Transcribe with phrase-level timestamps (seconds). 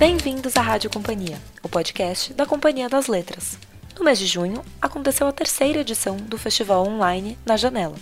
[0.00, 3.58] Bem-vindos à Rádio Companhia, o podcast da Companhia das Letras.
[3.98, 7.96] No mês de junho, aconteceu a terceira edição do festival online Na Janela.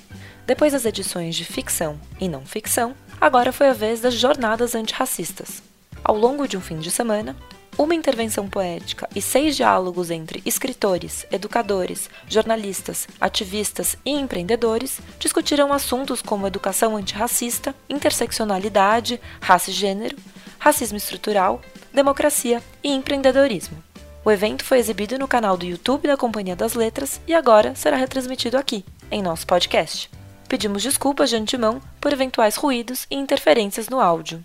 [0.47, 5.61] Depois das edições de ficção e não ficção, agora foi a vez das jornadas antirracistas.
[6.05, 7.35] Ao longo de um fim de semana,
[7.77, 16.23] uma intervenção poética e seis diálogos entre escritores, educadores, jornalistas, ativistas e empreendedores discutiram assuntos
[16.23, 20.17] como educação antirracista, interseccionalidade, raça e gênero,
[20.61, 21.61] racismo estrutural,
[21.99, 23.83] democracia e empreendedorismo.
[24.25, 27.97] O evento foi exibido no canal do YouTube da Companhia das Letras e agora será
[27.97, 30.09] retransmitido aqui, em nosso podcast.
[30.49, 34.45] Pedimos desculpas de antemão por eventuais ruídos e interferências no áudio.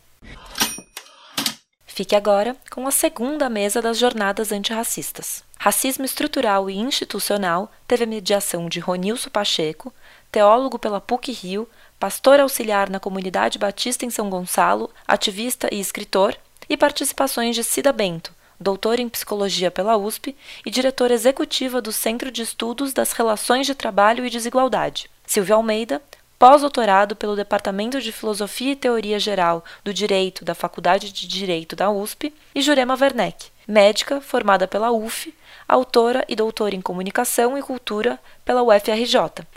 [1.86, 5.44] Fique agora com a segunda mesa das jornadas antirracistas.
[5.60, 9.94] Racismo estrutural e institucional teve a mediação de Ronilson Pacheco,
[10.32, 16.36] teólogo pela PUC-Rio, pastor auxiliar na comunidade batista em São Gonçalo, ativista e escritor,
[16.70, 22.32] e participações de Cida Bento, doutora em psicologia pela USP e diretora executiva do Centro
[22.32, 25.10] de Estudos das Relações de Trabalho e Desigualdade.
[25.26, 26.02] Silvia Almeida,
[26.40, 31.90] pós-doutorado pelo Departamento de Filosofia e Teoria Geral do Direito da Faculdade de Direito da
[31.90, 35.34] USP, e Jurema Werneck, médica formada pela UF,
[35.68, 39.16] autora e doutora em Comunicação e Cultura pela UFRJ.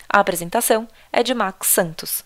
[0.08, 2.24] A apresentação é de Max Santos.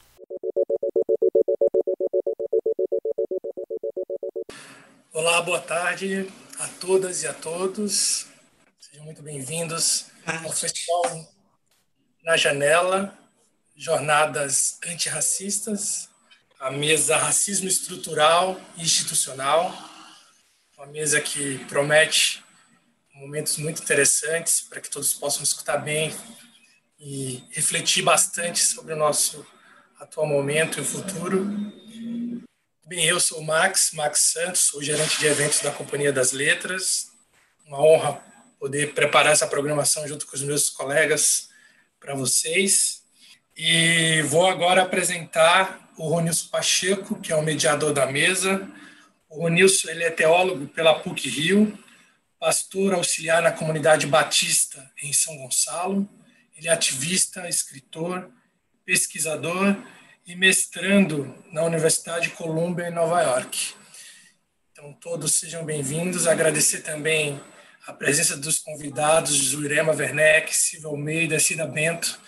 [5.13, 8.27] Olá, boa tarde a todas e a todos.
[8.79, 11.29] Sejam muito bem-vindos ao Festival
[12.23, 13.19] na Janela,
[13.75, 16.09] jornadas antirracistas,
[16.61, 19.77] a mesa Racismo Estrutural e Institucional,
[20.79, 22.45] uma mesa que promete
[23.13, 26.15] momentos muito interessantes para que todos possam escutar bem
[27.01, 29.45] e refletir bastante sobre o nosso
[29.99, 31.81] atual momento e o futuro.
[32.91, 37.13] Bem, eu sou o Max, Max Santos, sou gerente de eventos da Companhia das Letras.
[37.65, 38.21] Uma honra
[38.59, 41.51] poder preparar essa programação junto com os meus colegas
[42.01, 43.05] para vocês.
[43.57, 48.69] E vou agora apresentar o Ronilson Pacheco, que é o mediador da mesa.
[49.29, 51.79] O Ronilson ele é teólogo pela PUC Rio,
[52.41, 56.09] pastor auxiliar na comunidade batista em São Gonçalo.
[56.57, 58.29] Ele é ativista, escritor,
[58.85, 59.77] pesquisador
[60.31, 63.75] e mestrando na Universidade Columbia em Nova York.
[64.71, 66.29] Então, todos sejam bem-vindos.
[66.29, 67.41] Agradecer também
[67.85, 72.21] a presença dos convidados, Jurema Werneck, Silvia Almeida, Cida Bento,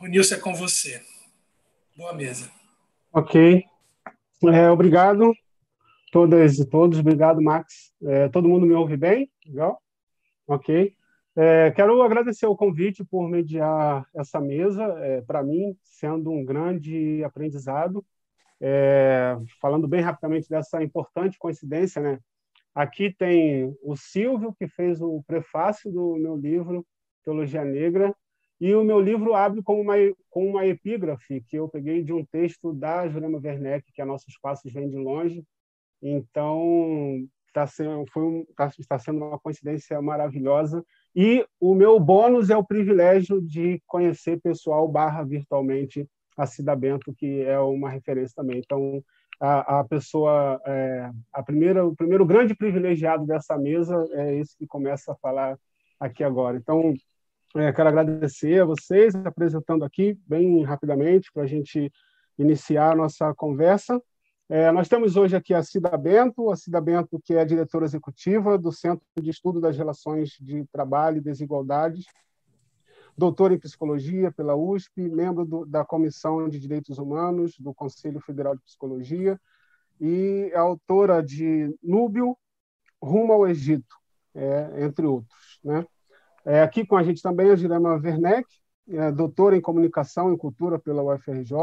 [0.00, 1.02] o Nilson é com você.
[1.96, 2.48] Boa mesa.
[3.12, 3.64] Ok.
[4.54, 5.34] É, obrigado,
[6.12, 7.00] todas e todos.
[7.00, 7.92] Obrigado, Max.
[8.00, 9.28] É, todo mundo me ouve bem?
[9.44, 9.82] Legal?
[10.46, 10.94] Ok.
[11.42, 17.24] É, quero agradecer o convite por mediar essa mesa, é, para mim, sendo um grande
[17.24, 18.04] aprendizado.
[18.60, 22.18] É, falando bem rapidamente dessa importante coincidência, né?
[22.74, 26.86] Aqui tem o Silvio, que fez o prefácio do meu livro
[27.24, 28.14] Teologia Negra,
[28.60, 29.94] e o meu livro abre com uma,
[30.28, 34.36] com uma epígrafe que eu peguei de um texto da Jurema Werneck, que é Nossos
[34.36, 35.42] Passos Vêm de Longe.
[36.02, 40.84] Então, tá sendo, foi tá, está sendo uma coincidência maravilhosa.
[41.14, 47.12] E o meu bônus é o privilégio de conhecer pessoal barra virtualmente a Cida Bento,
[47.12, 48.58] que é uma referência também.
[48.58, 49.02] Então,
[49.40, 54.66] a, a pessoa, é, a primeira, o primeiro grande privilegiado dessa mesa é esse que
[54.66, 55.58] começa a falar
[55.98, 56.56] aqui agora.
[56.56, 56.94] Então,
[57.56, 61.90] é, quero agradecer a vocês, apresentando aqui bem rapidamente para a gente
[62.38, 64.00] iniciar a nossa conversa.
[64.52, 68.58] É, nós temos hoje aqui a Cida Bento, a Cida Bento, que é diretora executiva
[68.58, 72.04] do Centro de Estudo das Relações de Trabalho e Desigualdades,
[73.16, 78.56] doutora em Psicologia pela USP, membro do, da Comissão de Direitos Humanos do Conselho Federal
[78.56, 79.40] de Psicologia
[80.00, 82.36] e autora de Núbio,
[83.00, 83.94] Rumo ao Egito,
[84.34, 85.60] é, entre outros.
[85.62, 85.86] Né?
[86.44, 88.48] É, aqui com a gente também a Jurema Werneck,
[88.88, 91.54] é, doutora em Comunicação e Cultura pela UFRJ,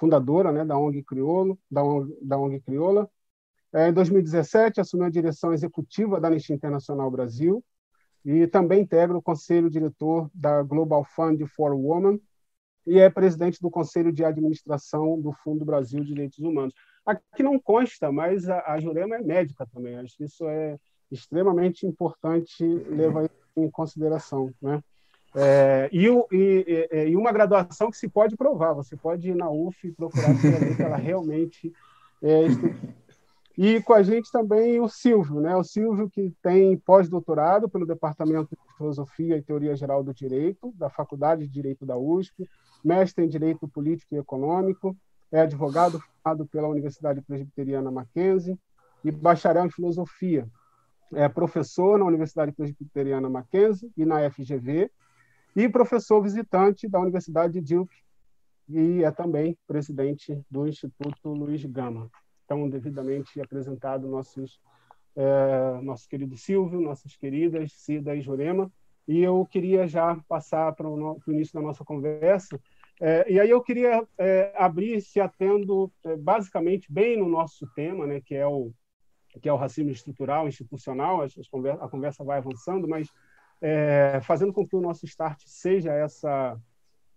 [0.00, 3.08] fundadora né, da ONG Criolo, da ONG, da ONG Crioula.
[3.72, 7.62] É, em 2017, assumiu a direção executiva da Anistia Internacional Brasil
[8.24, 12.20] e também integra o conselho diretor da Global Fund for Women
[12.86, 16.74] e é presidente do conselho de administração do Fundo Brasil de Direitos Humanos.
[17.04, 19.96] Aqui não consta, mas a, a Jurema é médica também.
[19.96, 20.78] Acho que isso é
[21.10, 24.82] extremamente importante levar em consideração, né?
[25.34, 29.86] É, e, e, e, uma graduação que se pode provar, você pode ir na UF
[29.86, 31.72] e procurar que ela realmente
[32.22, 32.46] é
[33.56, 35.54] E com a gente também o Silvio, né?
[35.54, 40.88] O Silvio que tem pós-doutorado pelo Departamento de Filosofia e Teoria Geral do Direito, da
[40.88, 42.48] Faculdade de Direito da USP,
[42.82, 44.96] mestre em Direito Político e Econômico,
[45.30, 48.58] é advogado formado pela Universidade Presbiteriana Mackenzie,
[49.04, 50.48] e bacharel em filosofia.
[51.12, 54.90] É professor na Universidade Presbiteriana Mackenzie e na FGV,
[55.54, 57.96] e professor visitante da Universidade de Duke,
[58.68, 62.10] e é também presidente do Instituto Luiz Gama.
[62.44, 64.60] Então, devidamente apresentado nossos
[65.16, 68.72] é, nosso querido Silvio, nossas queridas Cida e Jurema,
[69.06, 72.60] e eu queria já passar para o início da nossa conversa.
[73.00, 78.06] É, e aí eu queria é, abrir se atendo é, basicamente bem no nosso tema,
[78.06, 78.72] né, que é o
[79.40, 81.22] que é o racismo estrutural, institucional.
[81.22, 83.08] a conversa vai avançando, mas
[83.60, 86.58] é, fazendo com que o nosso start seja essa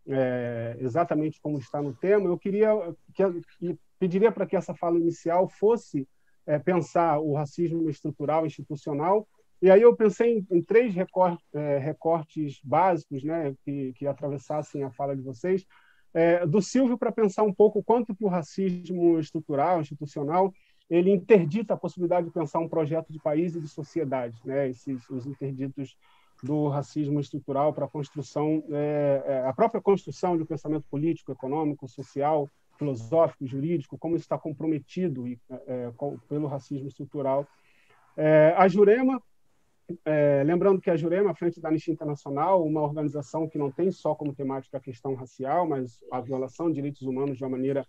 [0.08, 2.70] é, exatamente como está no tema, eu queria
[3.14, 6.08] que, pediria para que essa fala inicial fosse
[6.46, 9.28] é, pensar o racismo estrutural, institucional.
[9.62, 14.84] E aí eu pensei em, em três recortes, é, recortes, básicos né, que, que atravessassem
[14.84, 15.66] a fala de vocês.
[16.14, 20.54] É, do Silvio para pensar um pouco quanto que o racismo estrutural, institucional,
[20.90, 24.70] ele interdita a possibilidade de pensar um projeto de país e de sociedade, né?
[24.70, 25.98] Esses os interditos
[26.44, 31.32] do racismo estrutural para a construção, é, é, a própria construção de um pensamento político,
[31.32, 35.92] econômico, social, filosófico, jurídico, como está comprometido é, é,
[36.28, 37.48] pelo racismo estrutural.
[38.18, 39.24] É, a Jurema,
[40.04, 43.90] é, lembrando que a Jurema, à frente da Anistia Internacional, uma organização que não tem
[43.90, 47.88] só como temática a questão racial, mas a violação de direitos humanos de uma maneira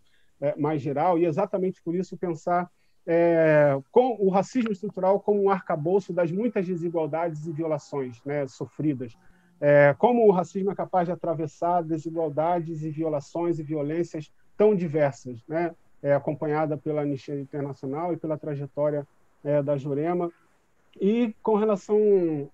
[0.58, 2.70] mais geral, e exatamente por isso pensar
[3.06, 9.16] é, com o racismo estrutural como um arcabouço das muitas desigualdades e violações né, sofridas.
[9.60, 15.42] É, como o racismo é capaz de atravessar desigualdades e violações e violências tão diversas,
[15.48, 15.74] né?
[16.02, 19.06] É, acompanhada pela Anistia Internacional e pela trajetória
[19.42, 20.30] é, da Jurema.
[21.00, 21.98] E com relação.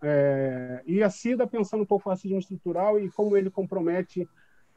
[0.00, 4.28] É, e a CIDA, pensando um pouco o racismo estrutural e como ele compromete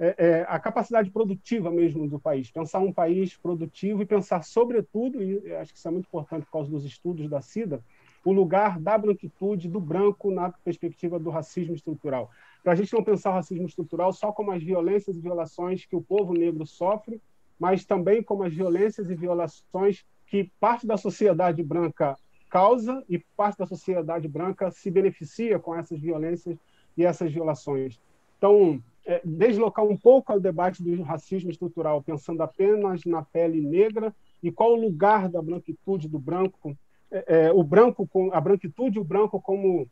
[0.06, 2.52] é, é, a capacidade produtiva mesmo do país.
[2.52, 6.52] Pensar um país produtivo e pensar, sobretudo, e acho que isso é muito importante por
[6.52, 7.84] causa dos estudos da CIDA,
[8.26, 12.30] o lugar da branquitude, do branco, na perspectiva do racismo estrutural
[12.64, 15.96] para a gente não pensar o racismo estrutural só como as violências e violações que
[15.96, 17.22] o povo negro sofre,
[17.60, 22.18] mas também como as violências e violações que parte da sociedade branca
[22.50, 26.58] causa e parte da sociedade branca se beneficia com essas violências
[26.96, 28.00] e essas violações.
[28.38, 34.14] Então, é, deslocar um pouco o debate do racismo estrutural, pensando apenas na pele negra
[34.42, 36.78] e qual o lugar da branquitude do branco,
[37.12, 39.88] é, é, o branco com a branquitude e o branco como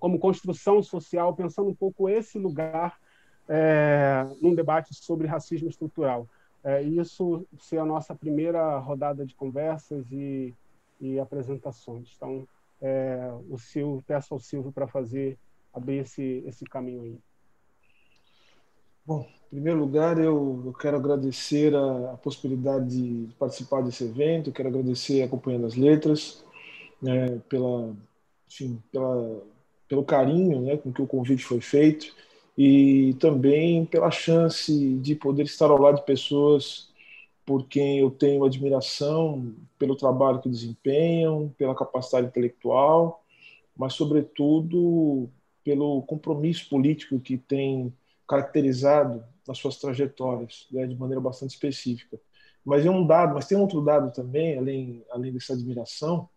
[0.00, 2.98] como construção social, pensando um pouco esse lugar
[3.46, 6.26] é, num debate sobre racismo estrutural.
[6.64, 10.54] É, isso ser a nossa primeira rodada de conversas e,
[10.98, 12.12] e apresentações.
[12.16, 12.48] Então,
[12.80, 15.38] é, o Silvio, peço ao Silvio para fazer
[15.72, 17.18] abrir esse, esse caminho aí.
[19.04, 24.52] Bom, em primeiro lugar, eu, eu quero agradecer a, a, possibilidade de participar desse evento,
[24.52, 26.44] quero agradecer a Companhia das Letras
[27.02, 27.94] né, pela,
[28.46, 29.42] enfim, pela
[29.90, 32.14] pelo carinho né, com que o convite foi feito
[32.56, 36.88] e também pela chance de poder estar ao lado de pessoas
[37.44, 43.24] por quem eu tenho admiração pelo trabalho que desempenham, pela capacidade intelectual,
[43.76, 45.28] mas sobretudo
[45.64, 47.92] pelo compromisso político que tem
[48.30, 52.16] caracterizado as suas trajetórias né, de maneira bastante específica.
[52.64, 56.28] Mas é um dado, mas tem outro dado também, além além dessa admiração,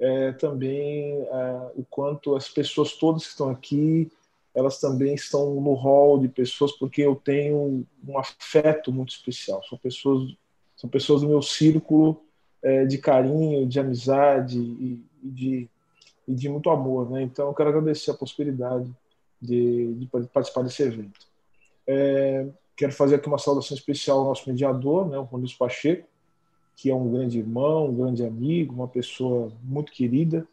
[0.00, 4.10] é, também é, o quanto as pessoas todas que estão aqui
[4.54, 9.62] elas também estão no hall de pessoas porque eu tenho um afeto muito especial.
[9.68, 10.34] São pessoas
[10.76, 12.22] são pessoas do meu círculo
[12.62, 15.70] é, de carinho de amizade e, e, de
[16.26, 17.22] e de muito amor né?
[17.22, 18.92] Então eu quero agradecer a possibilidade
[19.40, 21.25] de, de participar desse evento
[21.86, 26.06] é, quero fazer aqui uma saudação especial ao nosso mediador né o Ronilson Pacheco
[26.76, 30.46] que é um grande irmão, um grande amigo, uma pessoa muito querida,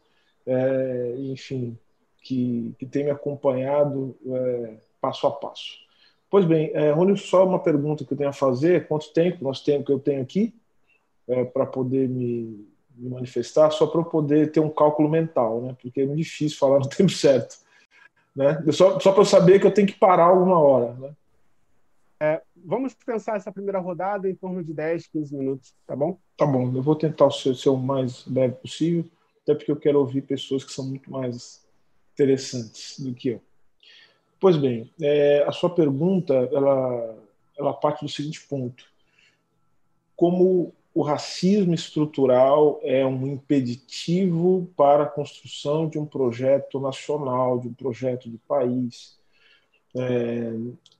[0.46, 1.78] é, enfim,
[2.22, 5.84] que, que tem me acompanhado é, passo a passo.
[6.30, 9.60] Pois bem, é, Rony, só uma pergunta que eu tenho a fazer: quanto tempo nós
[9.60, 10.54] temos que eu tenho aqui
[11.28, 13.70] é, para poder me, me, manifestar?
[13.70, 15.76] Só para eu poder ter um cálculo mental, né?
[15.80, 17.58] Porque é muito difícil falar no tempo certo,
[18.34, 18.64] né?
[18.72, 21.10] Só, só para eu saber que eu tenho que parar alguma hora, né?
[22.66, 26.18] Vamos pensar essa primeira rodada em torno de 10, 15 minutos, tá bom?
[26.36, 29.04] Tá bom, eu vou tentar ser, ser o mais breve possível,
[29.42, 31.62] até porque eu quero ouvir pessoas que são muito mais
[32.14, 33.42] interessantes do que eu.
[34.40, 37.16] Pois bem, é, a sua pergunta ela,
[37.58, 38.90] ela parte do seguinte ponto:
[40.16, 47.68] como o racismo estrutural é um impeditivo para a construção de um projeto nacional, de
[47.68, 49.18] um projeto de país,
[49.96, 50.52] é,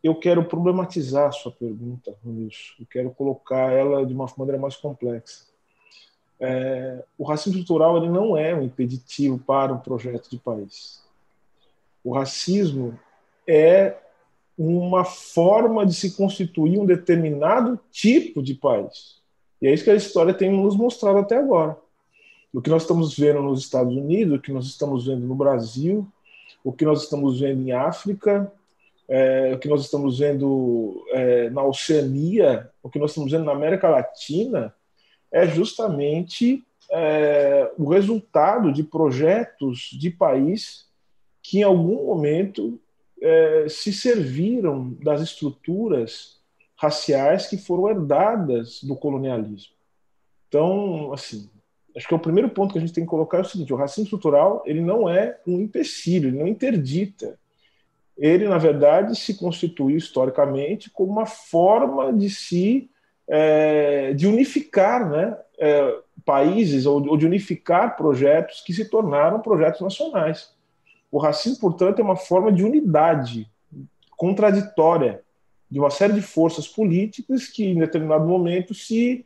[0.02, 2.74] eu quero problematizar a sua pergunta, Ronilson.
[2.78, 5.46] Eu quero colocar ela de uma maneira mais complexa.
[6.40, 11.02] é, o racismo estrutural ele não é um impeditivo para um projeto de país.
[12.02, 12.98] O racismo
[13.46, 13.96] é
[14.56, 19.20] uma forma de se constituir um determinado tipo de país.
[19.60, 21.76] E é isso que a história tem nos mostrado até agora.
[22.52, 26.06] O que nós estamos vendo nos Estados Unidos, o que nós estamos vendo no Brasil,
[26.62, 28.52] o que nós estamos vendo em África,
[29.08, 33.52] é, o que nós estamos vendo é, na Oceania, o que nós estamos vendo na
[33.52, 34.74] América Latina,
[35.30, 40.86] é justamente é, o resultado de projetos de país
[41.42, 42.80] que, em algum momento,
[43.20, 46.40] é, se serviram das estruturas
[46.76, 49.74] raciais que foram herdadas do colonialismo.
[50.48, 51.50] Então, assim,
[51.96, 53.72] acho que é o primeiro ponto que a gente tem que colocar é o seguinte:
[53.72, 57.38] o racismo estrutural ele não é um empecilho, ele não interdita.
[58.16, 62.90] Ele, na verdade, se constituiu historicamente como uma forma de se
[63.26, 69.80] é, de unificar né, é, países ou, ou de unificar projetos que se tornaram projetos
[69.80, 70.52] nacionais.
[71.10, 73.50] O racismo, portanto, é uma forma de unidade
[74.16, 75.22] contraditória
[75.70, 79.24] de uma série de forças políticas que, em determinado momento, se,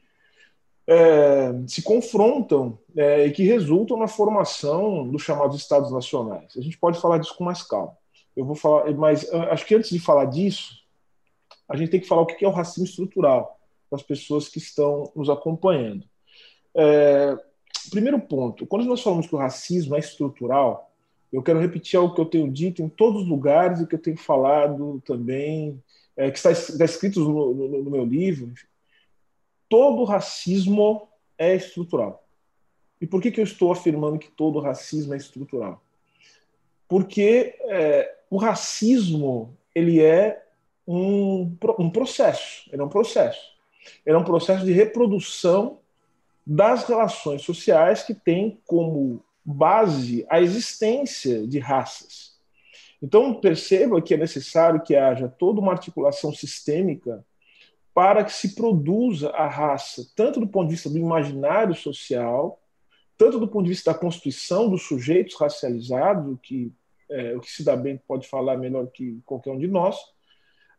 [0.86, 6.54] é, se confrontam é, e que resultam na formação dos chamados Estados Nacionais.
[6.56, 7.96] A gente pode falar disso com mais calma.
[8.36, 10.78] Eu vou falar, mas acho que antes de falar disso,
[11.68, 13.58] a gente tem que falar o que é o racismo estrutural
[13.90, 16.04] para as pessoas que estão nos acompanhando.
[16.74, 17.36] É,
[17.90, 20.92] primeiro ponto, quando nós falamos que o racismo é estrutural,
[21.32, 24.00] eu quero repetir algo que eu tenho dito em todos os lugares e que eu
[24.00, 25.82] tenho falado também,
[26.16, 28.52] é, que está, está escrito no, no, no, meu livro.
[29.68, 32.24] Todo racismo é estrutural.
[33.00, 35.82] E por que, que eu estou afirmando que todo racismo é estrutural?
[36.88, 40.44] Porque é, o racismo ele é
[40.86, 43.58] um, um processo, ele é um processo.
[44.04, 45.78] Ele é um processo de reprodução
[46.46, 52.36] das relações sociais que tem como base a existência de raças.
[53.02, 57.24] Então, perceba que é necessário que haja toda uma articulação sistêmica
[57.94, 62.60] para que se produza a raça, tanto do ponto de vista do imaginário social,
[63.16, 66.72] tanto do ponto de vista da constituição dos sujeitos racializados, que,
[67.10, 69.96] é, o que se dá bem pode falar melhor que qualquer um de nós,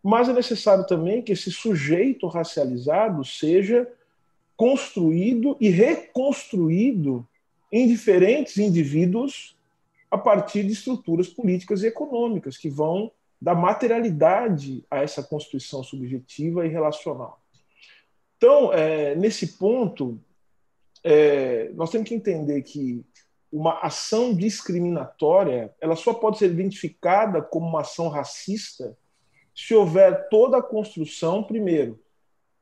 [0.04, 3.88] mas é necessário também que esse sujeito racializado seja
[4.56, 7.28] construído e reconstruído
[7.72, 9.56] em diferentes indivíduos
[10.10, 16.66] a partir de estruturas políticas e econômicas que vão dar materialidade a essa constituição subjetiva
[16.66, 17.42] e relacional.
[18.38, 20.20] Então, é, nesse ponto,
[21.04, 23.04] é, nós temos que entender que
[23.52, 28.96] uma ação discriminatória ela só pode ser identificada como uma ação racista
[29.56, 32.00] se houver toda a construção, primeiro,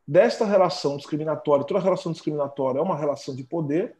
[0.08, 1.66] desta relação discriminatória.
[1.66, 3.96] Toda relação discriminatória é uma relação de poder,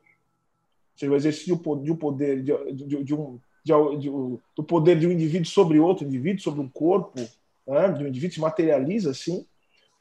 [0.96, 4.10] seja, o exercício de um poder de, de, de um de,
[4.56, 7.20] do poder de um indivíduo sobre outro indivíduo, sobre um corpo,
[7.68, 9.46] né, de um indivíduo se materializa assim,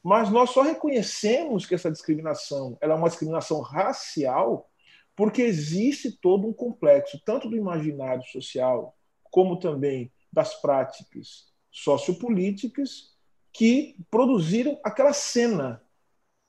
[0.01, 4.69] mas nós só reconhecemos que essa discriminação ela é uma discriminação racial
[5.17, 8.95] porque existe todo um complexo, tanto do imaginário social,
[9.31, 13.15] como também das práticas sociopolíticas,
[13.51, 15.81] que produziram aquela cena.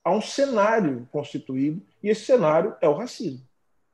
[0.04, 3.42] Há um cenário constituído, e esse cenário é o racismo.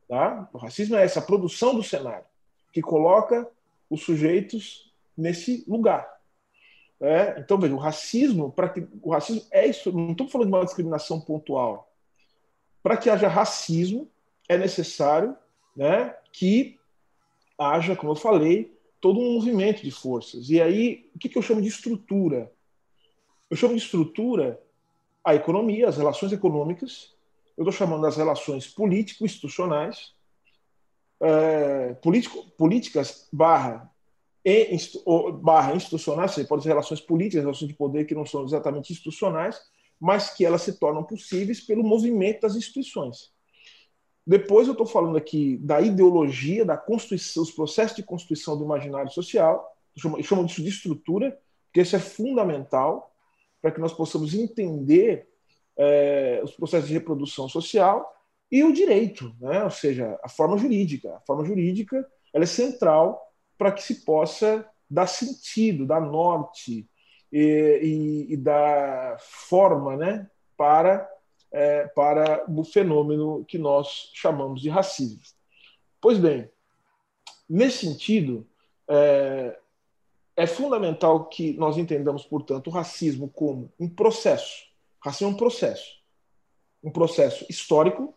[0.09, 0.49] Tá?
[0.52, 2.26] O racismo é essa produção do cenário,
[2.73, 3.49] que coloca
[3.88, 6.12] os sujeitos nesse lugar.
[7.00, 7.38] É?
[7.38, 10.64] Então, veja, o racismo, para que o racismo é isso, não estou falando de uma
[10.64, 11.93] discriminação pontual.
[12.83, 14.11] Para que haja racismo,
[14.49, 15.37] é necessário
[15.77, 16.79] né, que
[17.59, 20.49] haja, como eu falei, todo um movimento de forças.
[20.49, 22.51] E aí, o que, que eu chamo de estrutura?
[23.51, 24.61] Eu chamo de estrutura
[25.25, 27.15] a economia, as relações econômicas,
[27.57, 30.13] eu estou chamando das relações político-institucionais,
[31.21, 33.91] é, político, políticas barra,
[34.45, 34.77] e,
[35.41, 39.61] barra institucionais, você pode ser relações políticas, relações de poder que não são exatamente institucionais,
[39.99, 43.34] mas que elas se tornam possíveis pelo movimento das instituições.
[44.26, 49.11] Depois eu estou falando aqui da ideologia, da constituição, os processos de constituição do imaginário
[49.11, 53.12] social, eu chamo disso de estrutura, porque isso é fundamental
[53.61, 55.28] para que nós possamos entender
[55.76, 58.12] é, os processos de reprodução social
[58.50, 59.64] e o direito, né?
[59.64, 61.16] ou seja, a forma jurídica.
[61.16, 63.21] A forma jurídica ela é central
[63.59, 66.88] para que se possa dar sentido, dar norte
[67.33, 70.31] e, e, e dar forma né?
[70.57, 71.09] para,
[71.54, 75.20] é, para o fenômeno que nós chamamos de racismo.
[76.00, 76.50] Pois bem,
[77.49, 78.46] nesse sentido,
[78.88, 79.58] é,
[80.37, 86.02] é fundamental que nós entendamos, portanto, o racismo como um processo Racismo é um processo.
[86.82, 88.14] Um processo histórico,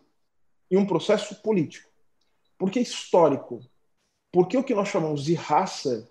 [0.70, 1.90] e um processo político.
[2.58, 3.60] Por que histórico?
[4.32, 6.08] Porque o que nós chamamos de raça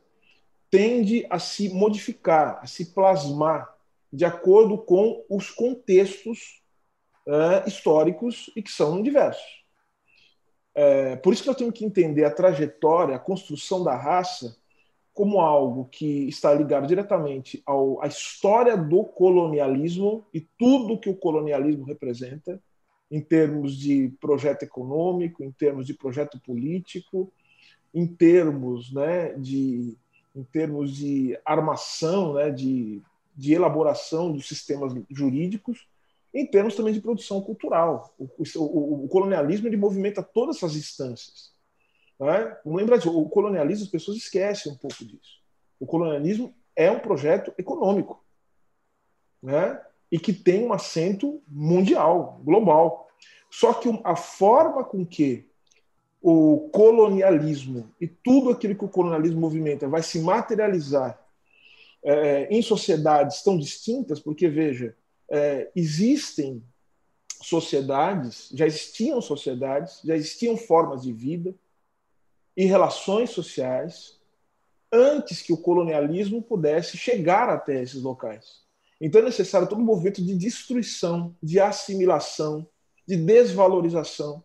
[0.69, 3.75] tende a se modificar, a se plasmar
[4.11, 6.61] de acordo com os contextos
[7.27, 9.57] uh, históricos e que são diversos.
[10.73, 14.55] É, por isso que nós temos que entender a trajetória, a construção da raça,
[15.11, 21.15] como algo que está ligado diretamente ao, à história do colonialismo e tudo que o
[21.15, 22.61] colonialismo representa,
[23.09, 27.33] em termos de projeto econômico, em termos de projeto político,
[27.91, 29.97] em termos, né, de,
[30.35, 33.01] em termos de armação, né, de,
[33.35, 35.87] de elaboração dos sistemas jurídicos,
[36.33, 38.13] em termos também de produção cultural.
[38.17, 41.51] O, o, o colonialismo ele movimenta todas essas instâncias.
[42.19, 42.57] Né?
[42.63, 45.37] Vamos lembrar disso, o colonialismo, as pessoas esquecem um pouco disso.
[45.79, 48.23] O colonialismo é um projeto econômico
[49.41, 49.81] né?
[50.11, 53.07] e que tem um acento mundial, global.
[53.49, 55.47] Só que a forma com que
[56.21, 61.19] o colonialismo e tudo aquilo que o colonialismo movimenta vai se materializar
[62.03, 64.95] é, em sociedades tão distintas, porque, veja,
[65.29, 66.63] é, existem
[67.41, 71.53] sociedades, já existiam sociedades, já existiam formas de vida
[72.55, 74.19] e relações sociais
[74.91, 78.65] antes que o colonialismo pudesse chegar até esses locais.
[78.99, 82.67] Então é necessário todo um movimento de destruição, de assimilação,
[83.07, 84.43] de desvalorização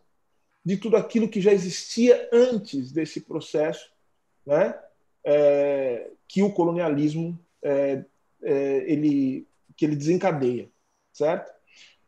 [0.64, 3.90] de tudo aquilo que já existia antes desse processo,
[4.46, 4.78] né?
[5.24, 8.04] É, que o colonialismo é,
[8.42, 9.46] é, ele
[9.76, 10.71] que ele desencadeia,
[11.12, 11.52] certo?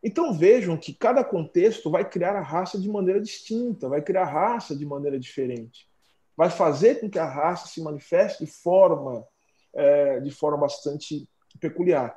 [0.03, 4.31] Então vejam que cada contexto vai criar a raça de maneira distinta, vai criar a
[4.31, 5.89] raça de maneira diferente,
[6.37, 9.27] vai fazer com que a raça se manifeste de forma,
[9.73, 11.27] é, de forma bastante
[11.59, 12.15] peculiar.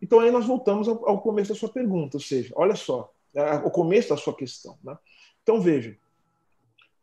[0.00, 3.70] Então aí nós voltamos ao, começo da sua pergunta, ou seja, olha só, é, o
[3.70, 4.78] começo da sua questão.
[4.84, 4.96] Né?
[5.42, 5.96] Então veja,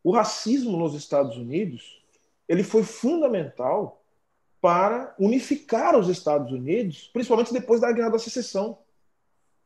[0.04, 2.02] o racismo nos Estados Unidos
[2.48, 4.01] ele foi fundamental
[4.62, 8.78] para unificar os Estados Unidos, principalmente depois da Guerra da Secessão.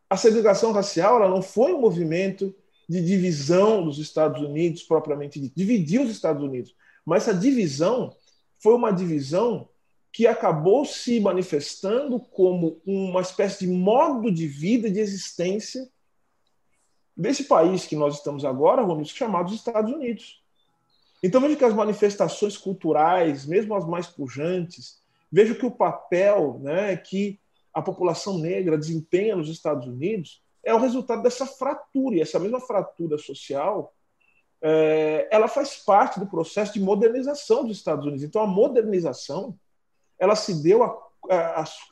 [0.09, 2.55] A segregação racial ela não foi um movimento
[2.87, 6.73] de divisão dos Estados Unidos propriamente dito, dividiu os Estados Unidos,
[7.05, 8.15] mas essa divisão
[8.59, 9.67] foi uma divisão
[10.11, 15.89] que acabou se manifestando como uma espécie de modo de vida, de existência
[17.17, 20.41] desse país que nós estamos agora, Romilson, chamado Estados Unidos.
[21.25, 26.95] Então vejo que as manifestações culturais, mesmo as mais pujantes, vejo que o papel né,
[26.95, 27.39] que
[27.73, 32.59] a população negra desempenha nos Estados Unidos é o resultado dessa fratura, e essa mesma
[32.59, 33.91] fratura social
[34.61, 38.23] é, ela faz parte do processo de modernização dos Estados Unidos.
[38.23, 39.57] Então a modernização
[40.19, 40.83] ela se deu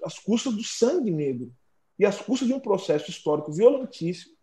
[0.04, 1.52] às custas do sangue negro
[1.98, 4.36] e às custas de um processo histórico violentíssimo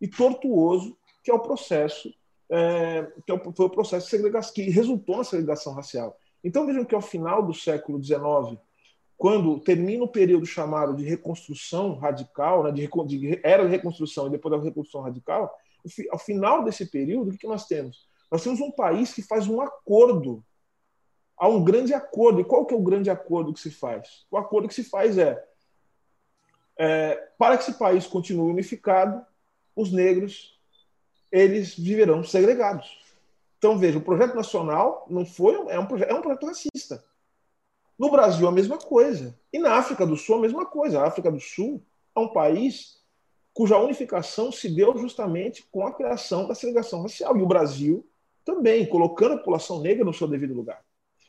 [0.00, 2.10] e tortuoso que é o processo
[2.54, 4.10] é, que é foi o processo
[4.52, 6.18] que resultou na segregação racial.
[6.44, 8.60] Então vejam que ao final do século XIX,
[9.16, 14.30] quando termina o período chamado de reconstrução radical, né, de, de, era de reconstrução e
[14.30, 15.56] depois da reconstrução radical,
[16.10, 18.06] ao final desse período, o que, que nós temos?
[18.30, 20.44] Nós temos um país que faz um acordo.
[21.38, 22.40] Há um grande acordo.
[22.40, 24.26] E qual que é o grande acordo que se faz?
[24.30, 25.42] O acordo que se faz é,
[26.78, 29.24] é para que esse país continue unificado,
[29.74, 30.51] os negros
[31.32, 33.00] eles viverão segregados.
[33.56, 37.02] Então, veja, o projeto nacional não foi é um projeto, é um projeto racista.
[37.98, 39.38] No Brasil, a mesma coisa.
[39.52, 41.00] E na África do Sul, a mesma coisa.
[41.00, 41.82] A África do Sul
[42.14, 43.00] é um país
[43.54, 47.36] cuja unificação se deu justamente com a criação da segregação racial.
[47.36, 48.06] E o Brasil
[48.44, 50.82] também, colocando a população negra no seu devido lugar.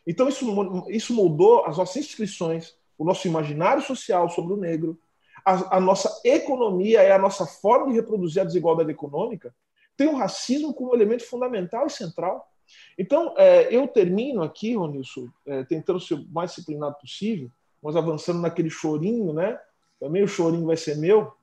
[0.05, 0.45] Então, isso,
[0.89, 4.99] isso moldou as nossas instituições, o nosso imaginário social sobre o negro,
[5.45, 9.53] a, a nossa economia é a nossa forma de reproduzir a desigualdade econômica,
[9.95, 12.49] tem o racismo como elemento fundamental e central.
[12.97, 17.51] Então, é, eu termino aqui, Ronilson, é, tentando ser o mais disciplinado possível,
[17.81, 19.59] mas avançando naquele chorinho, né?
[19.99, 21.33] Também o chorinho vai ser meu.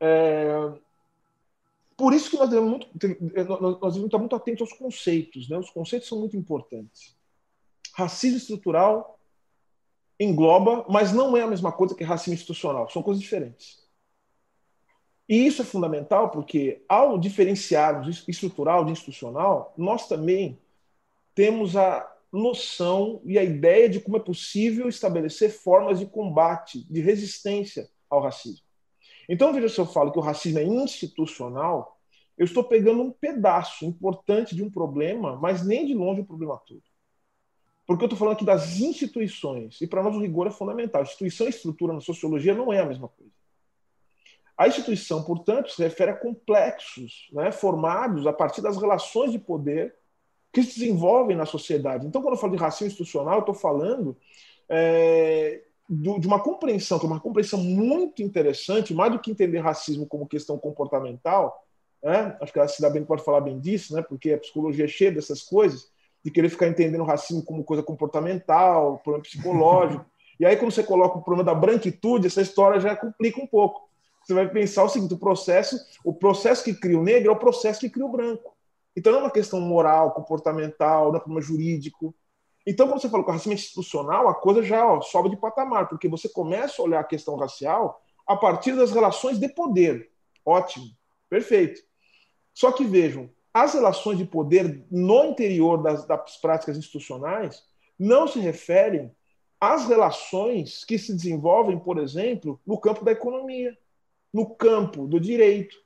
[0.00, 0.72] É,
[1.96, 5.48] por isso que nós devemos, muito, nós devemos estar muito atentos aos conceitos.
[5.48, 5.56] Né?
[5.56, 7.16] Os conceitos são muito importantes.
[7.94, 9.18] Racismo estrutural
[10.18, 12.90] engloba, mas não é a mesma coisa que racismo institucional.
[12.90, 13.83] São coisas diferentes.
[15.28, 20.58] E isso é fundamental porque, ao diferenciarmos estrutural de institucional, nós também
[21.34, 27.00] temos a noção e a ideia de como é possível estabelecer formas de combate, de
[27.00, 28.64] resistência ao racismo.
[29.28, 31.98] Então, veja se eu falo que o racismo é institucional,
[32.36, 36.60] eu estou pegando um pedaço importante de um problema, mas nem de longe o problema
[36.66, 36.82] todo.
[37.86, 41.02] Porque eu estou falando aqui das instituições, e para nós o rigor é fundamental.
[41.02, 43.43] Instituição e estrutura na sociologia não é a mesma coisa.
[44.56, 49.94] A instituição, portanto, se refere a complexos né, formados a partir das relações de poder
[50.52, 52.06] que se desenvolvem na sociedade.
[52.06, 54.16] Então, quando eu falo de racismo institucional, eu estou falando
[54.68, 59.58] é, do, de uma compreensão, que é uma compreensão muito interessante, mais do que entender
[59.58, 61.64] racismo como questão comportamental,
[62.02, 62.36] né?
[62.40, 64.02] acho que a Cida bem pode falar bem disso, né?
[64.02, 65.90] porque a psicologia é cheia dessas coisas,
[66.24, 70.06] de querer ficar entendendo o racismo como coisa comportamental, problema psicológico.
[70.38, 73.88] e aí, quando você coloca o problema da branquitude, essa história já complica um pouco.
[74.24, 77.38] Você vai pensar o seguinte: o processo, o processo que cria o negro é o
[77.38, 78.54] processo que cria o branco.
[78.96, 82.14] Então não é uma questão moral, comportamental, não é um problema jurídico.
[82.66, 86.08] Então, quando você fala com racismo institucional, a coisa já ó, sobe de patamar, porque
[86.08, 90.10] você começa a olhar a questão racial a partir das relações de poder.
[90.46, 90.86] Ótimo,
[91.28, 91.82] perfeito.
[92.54, 97.64] Só que vejam, as relações de poder no interior das, das práticas institucionais
[97.98, 99.14] não se referem
[99.60, 103.76] às relações que se desenvolvem, por exemplo, no campo da economia,
[104.34, 105.76] no campo do direito,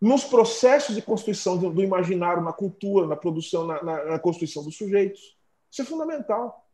[0.00, 4.76] nos processos de construção do imaginário, na cultura, na produção, na, na, na constituição dos
[4.76, 5.36] sujeitos.
[5.70, 6.66] Isso é fundamental.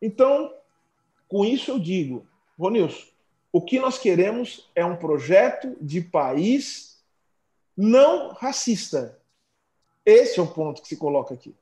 [0.00, 0.54] Então,
[1.26, 2.24] com isso eu digo,
[2.56, 3.06] Ronilson,
[3.52, 7.02] o que nós queremos é um projeto de país
[7.76, 9.20] não racista.
[10.04, 11.54] Esse é o ponto que se coloca aqui.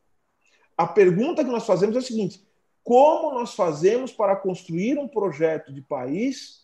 [0.77, 2.47] A pergunta que nós fazemos é a seguinte:
[2.83, 6.64] como nós fazemos para construir um projeto de país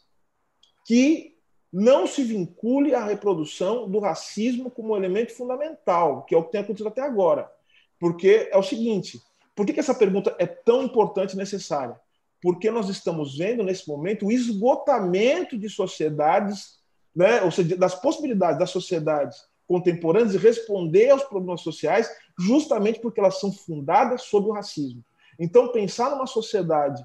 [0.90, 1.37] que
[1.72, 6.62] não se vincule à reprodução do racismo como elemento fundamental, que é o que tem
[6.62, 7.48] acontecido até agora.
[7.96, 9.22] Porque é o seguinte:
[9.55, 11.94] por que, essa pergunta é tão importante e necessária?
[12.42, 16.81] Porque nós estamos vendo nesse momento o esgotamento de sociedades,
[17.14, 23.20] né, ou seja, das possibilidades das sociedades contemporâneas de responder aos problemas sociais, justamente porque
[23.20, 25.05] elas são fundadas sobre o racismo.
[25.38, 27.00] Então, pensar numa sociedade,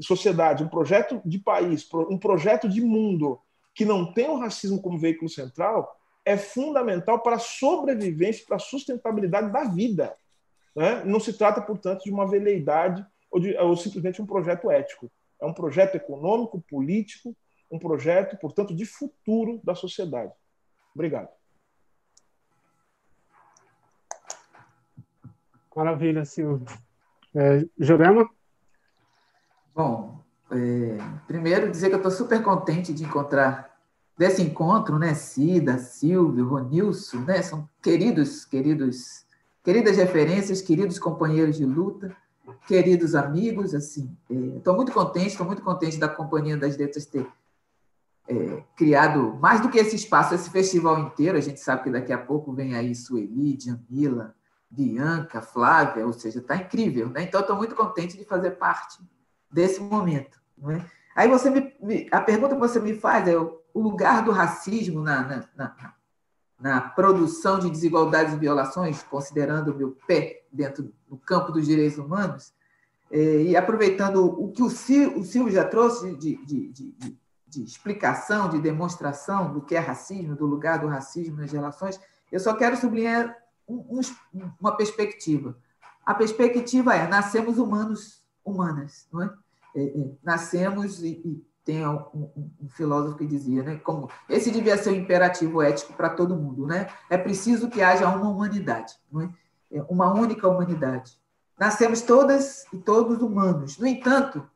[0.00, 3.40] sociedade, um projeto de país, um projeto de mundo
[3.74, 8.60] que não tem o racismo como veículo central é fundamental para a sobrevivência, para a
[8.60, 10.16] sustentabilidade da vida.
[10.74, 11.04] Né?
[11.04, 15.10] Não se trata, portanto, de uma veleidade ou, de, ou simplesmente um projeto ético.
[15.40, 17.36] É um projeto econômico, político,
[17.70, 20.32] um projeto, portanto, de futuro da sociedade.
[20.94, 21.28] Obrigado.
[25.74, 26.66] Maravilha, Silvio.
[27.34, 28.28] É, Jurema?
[29.76, 33.76] Bom, é, primeiro, dizer que eu estou super contente de encontrar
[34.16, 35.12] desse encontro, né?
[35.12, 37.42] Cida, Silvio, Ronilson, né?
[37.42, 39.26] São queridos, queridos,
[39.62, 42.16] queridas referências, queridos companheiros de luta,
[42.66, 44.16] queridos amigos, assim.
[44.30, 47.26] Estou é, muito contente, estou muito contente da Companhia das Letras ter
[48.26, 51.36] é, criado mais do que esse espaço, esse festival inteiro.
[51.36, 54.34] A gente sabe que daqui a pouco vem aí Sueli, Jamila,
[54.70, 57.24] Bianca, Flávia, ou seja, está incrível, né?
[57.24, 59.04] Então, estou muito contente de fazer parte
[59.50, 60.40] desse momento.
[60.68, 60.80] É?
[61.14, 65.22] Aí você me, a pergunta que você me faz é o lugar do racismo na,
[65.22, 65.94] na, na,
[66.58, 71.98] na produção de desigualdades e violações, considerando o meu pé dentro do campo dos direitos
[71.98, 72.54] humanos,
[73.10, 77.64] é, e aproveitando o que o Silvio, o Silvio já trouxe de, de, de, de,
[77.64, 82.00] explicação, de demonstração do que é racismo, do lugar do racismo nas relações,
[82.32, 83.36] eu só quero sublinhar
[83.68, 84.00] um,
[84.34, 85.56] um, uma perspectiva.
[86.04, 89.30] A perspectiva é: nascemos humanos, humanas, não é?
[89.74, 94.50] É, é, nascemos e, e tem um, um, um, filósofo que dizia, né, como esse
[94.50, 96.86] devia ser um imperativo ético para todo mundo, né?
[97.10, 99.30] É preciso que haja uma humanidade, não é?
[99.72, 99.82] é?
[99.88, 101.18] uma única humanidade.
[101.58, 103.78] Nascemos todas e todos humanos.
[103.78, 104.48] No entanto,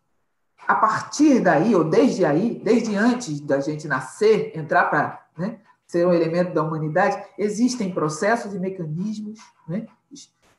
[0.66, 6.06] a partir daí ou desde aí, desde antes da gente nascer, entrar para né, ser
[6.06, 9.86] um elemento da humanidade, existem processos e mecanismos, né,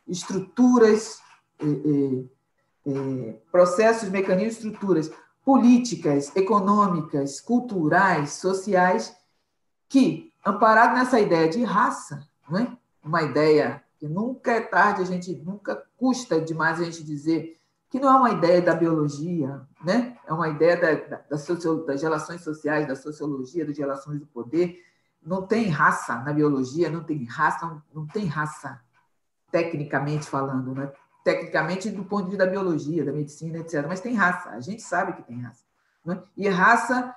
[0.07, 1.21] estruturas
[1.59, 2.23] eh, eh,
[3.51, 5.11] processos, mecanismos, estruturas
[5.43, 9.15] políticas, econômicas, culturais, sociais,
[9.89, 12.77] que, amparado nessa ideia de raça, não é?
[13.03, 17.99] uma ideia que nunca é tarde, a gente nunca custa demais a gente dizer que
[17.99, 20.17] não é uma ideia da biologia, né?
[20.25, 24.25] é uma ideia da, da, da socio, das relações sociais, da sociologia, das relações do
[24.27, 24.81] poder.
[25.21, 28.79] Não tem raça na biologia, não tem raça, não, não tem raça,
[29.51, 30.73] tecnicamente falando.
[30.73, 30.91] Né?
[31.23, 33.85] Tecnicamente do ponto de vista da biologia, da medicina, etc.
[33.87, 35.63] Mas tem raça, a gente sabe que tem raça.
[36.05, 36.21] Né?
[36.35, 37.15] E raça,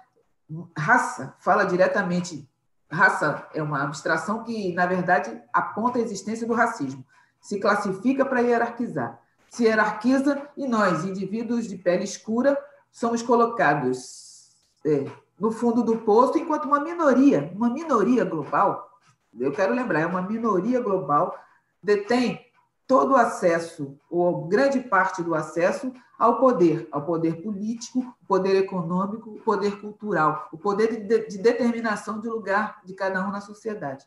[0.76, 2.48] raça fala diretamente,
[2.90, 7.04] raça é uma abstração que, na verdade, aponta a existência do racismo.
[7.40, 9.20] Se classifica para hierarquizar.
[9.50, 12.58] Se hierarquiza e nós, indivíduos de pele escura,
[12.90, 14.50] somos colocados
[14.84, 15.06] é,
[15.38, 18.90] no fundo do poço enquanto uma minoria, uma minoria global,
[19.38, 21.36] eu quero lembrar, é uma minoria global,
[21.82, 22.40] detém
[22.86, 29.40] todo o acesso, ou grande parte do acesso, ao poder, ao poder político, poder econômico,
[29.44, 34.04] poder cultural, o poder de, de determinação de lugar de cada um na sociedade.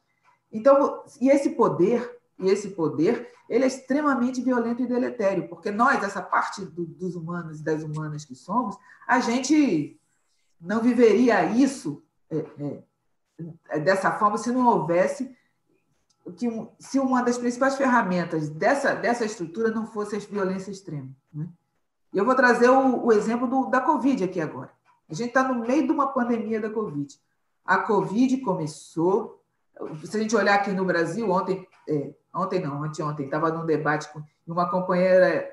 [0.52, 6.04] Então, e esse poder, e esse poder, ele é extremamente violento e deletério, porque nós,
[6.04, 10.00] essa parte do, dos humanos e das humanas que somos, a gente
[10.60, 12.84] não viveria isso é,
[13.70, 15.36] é, dessa forma se não houvesse
[16.34, 16.48] que
[16.80, 21.10] se uma das principais ferramentas dessa, dessa estrutura não fosse a violência extrema.
[21.34, 21.48] Né?
[22.14, 24.72] Eu vou trazer o, o exemplo do, da Covid aqui agora.
[25.10, 27.16] A gente está no meio de uma pandemia da Covid.
[27.66, 29.42] A Covid começou.
[30.04, 34.12] Se a gente olhar aqui no Brasil, ontem, é, ontem não, anteontem, estava num debate
[34.12, 35.50] com uma companheira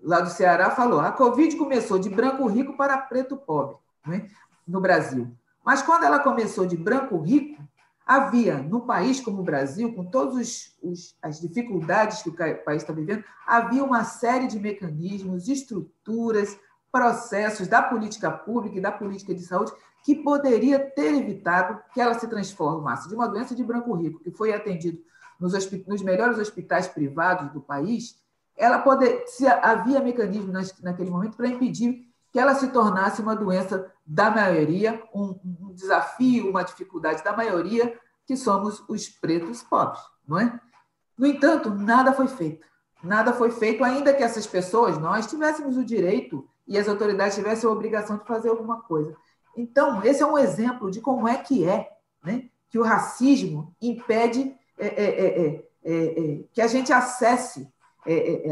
[0.00, 4.30] lá do Ceará, falou: a Covid começou de branco rico para preto pobre né,
[4.66, 5.34] no Brasil.
[5.64, 7.62] Mas quando ela começou de branco rico,
[8.06, 10.76] havia, no país como o Brasil, com todas
[11.22, 16.58] as dificuldades que o país está vivendo, havia uma série de mecanismos, estruturas,
[16.92, 19.72] processos da política pública e da política de saúde
[20.04, 24.30] que poderia ter evitado que ela se transformasse de uma doença de branco rico, que
[24.30, 24.98] foi atendido
[25.40, 25.52] nos,
[25.86, 28.22] nos melhores hospitais privados do país,
[28.56, 33.90] ela poder, se havia mecanismo naquele momento para impedir que ela se tornasse uma doença
[34.06, 40.38] da maioria, um, um, desafio, uma dificuldade da maioria, que somos os pretos pobres, não
[40.38, 40.60] é?
[41.16, 42.66] No entanto, nada foi feito.
[43.02, 47.68] Nada foi feito, ainda que essas pessoas, nós, tivéssemos o direito e as autoridades tivessem
[47.68, 49.14] a obrigação de fazer alguma coisa.
[49.56, 51.90] Então, esse é um exemplo de como é que é,
[52.24, 52.48] né?
[52.70, 57.72] que o racismo impede é, é, é, que a gente acesse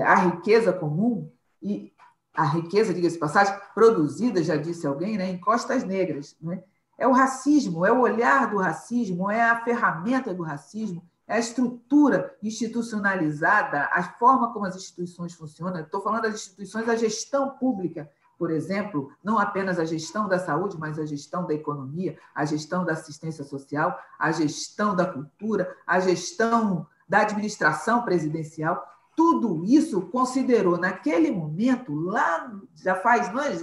[0.06, 1.92] a riqueza comum e,
[2.34, 6.36] a riqueza, diga-se passagem, produzida, já disse alguém, né, em costas negras.
[6.40, 6.62] Né?
[6.98, 11.38] É o racismo, é o olhar do racismo, é a ferramenta do racismo, é a
[11.38, 15.80] estrutura institucionalizada, a forma como as instituições funcionam.
[15.80, 20.76] Estou falando das instituições, a gestão pública, por exemplo, não apenas a gestão da saúde,
[20.78, 26.00] mas a gestão da economia, a gestão da assistência social, a gestão da cultura, a
[26.00, 33.62] gestão da administração presidencial tudo isso considerou naquele momento, lá já faz mais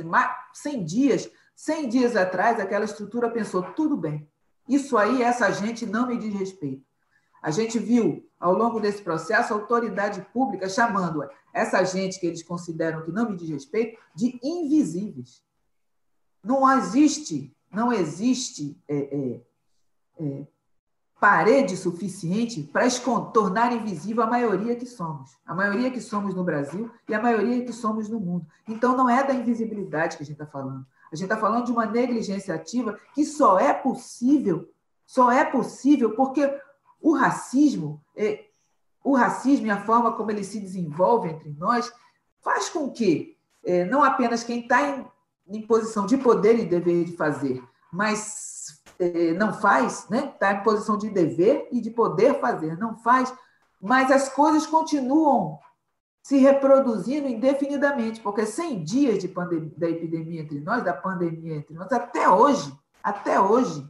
[0.54, 4.28] 100 dias, 100 dias atrás, aquela estrutura pensou: tudo bem,
[4.68, 6.86] isso aí, essa gente não me diz respeito.
[7.42, 12.44] A gente viu, ao longo desse processo, a autoridade pública chamando essa gente que eles
[12.44, 15.42] consideram que não me diz respeito de invisíveis.
[16.44, 19.42] Não existe, não existe é, é,
[20.20, 20.48] é,
[21.20, 22.88] parede suficiente para
[23.34, 25.38] tornar invisível a maioria que somos.
[25.46, 28.48] A maioria que somos no Brasil e a maioria que somos no mundo.
[28.68, 30.86] Então, não é da invisibilidade que a gente está falando.
[31.12, 34.70] A gente está falando de uma negligência ativa que só é possível,
[35.06, 36.50] só é possível porque
[37.02, 38.46] o racismo, é,
[39.04, 41.92] o racismo e a forma como ele se desenvolve entre nós
[42.42, 45.06] faz com que é, não apenas quem está em,
[45.48, 48.49] em posição de poder e dever de fazer, mas
[49.38, 50.34] não faz, está né?
[50.40, 53.34] Tá em posição de dever e de poder fazer, não faz,
[53.82, 55.58] mas as coisas continuam
[56.22, 59.28] se reproduzindo indefinidamente, porque 100 dias de
[59.78, 63.88] da epidemia entre nós, da pandemia entre nós, até hoje, até hoje,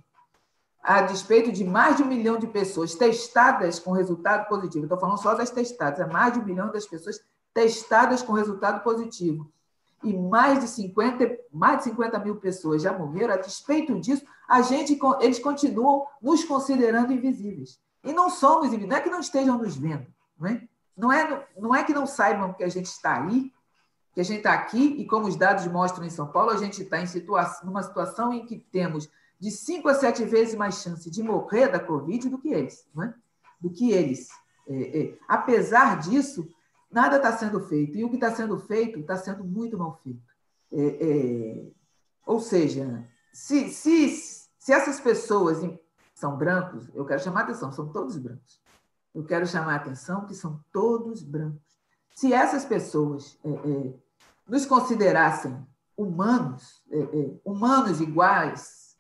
[0.82, 5.22] a despeito de mais de um milhão de pessoas testadas com resultado positivo, estou falando
[5.22, 7.19] só das testadas, é mais de um milhão das pessoas
[7.54, 9.52] testadas com resultado positivo
[10.04, 14.62] e mais de 50, mais de 50 mil pessoas já morreram, a despeito disso, a
[14.62, 17.80] gente, eles continuam nos considerando invisíveis.
[18.04, 20.08] E não somos invisíveis, não é que não estejam nos vendo,
[20.40, 20.68] não é?
[20.98, 23.54] Não é, não é que não saibam que a gente está aí,
[24.14, 26.82] que a gente está aqui, e como os dados mostram em São Paulo, a gente
[26.82, 29.10] está em situa numa situação em que temos
[29.40, 33.04] de cinco a sete vezes mais chance de morrer da Covid do que eles, não
[33.04, 33.14] é?
[33.60, 34.30] do que eles.
[34.68, 35.18] É, é.
[35.28, 36.50] Apesar disso,
[36.91, 37.97] nada está sendo feito.
[37.97, 40.21] E o que está sendo feito está sendo muito mal feito.
[40.71, 41.71] É, é,
[42.25, 44.10] ou seja, se, se,
[44.58, 45.58] se essas pessoas
[46.13, 48.62] são brancos, eu quero chamar a atenção, são todos brancos.
[49.13, 51.80] Eu quero chamar a atenção que são todos brancos.
[52.15, 53.93] Se essas pessoas é, é
[54.47, 55.56] nos considerassem
[55.95, 58.97] humanos, é, é, humanos iguais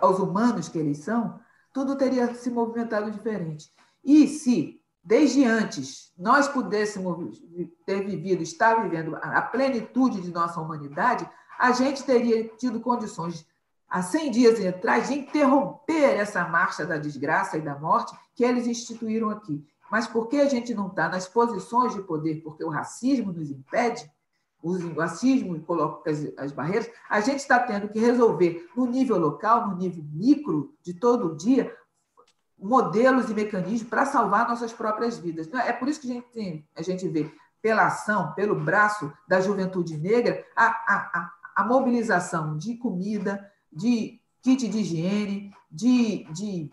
[0.00, 1.40] aos humanos que eles são,
[1.72, 3.72] tudo teria se movimentado diferente.
[4.04, 7.42] E se desde antes nós pudéssemos
[7.84, 13.46] ter vivido, estar vivendo a plenitude de nossa humanidade, a gente teria tido condições,
[13.88, 18.66] há 100 dias atrás, de interromper essa marcha da desgraça e da morte que eles
[18.66, 19.64] instituíram aqui.
[19.90, 24.10] Mas porque a gente não está nas posições de poder, porque o racismo nos impede,
[24.62, 29.68] o racismo coloca as, as barreiras, a gente está tendo que resolver no nível local,
[29.68, 31.70] no nível micro de todo o dia,
[32.58, 35.48] modelos e mecanismos para salvar nossas próprias vidas.
[35.52, 39.96] É por isso que a gente, a gente vê, pela ação, pelo braço da juventude
[39.96, 46.70] negra, a, a, a mobilização de comida, de kit de higiene, de, de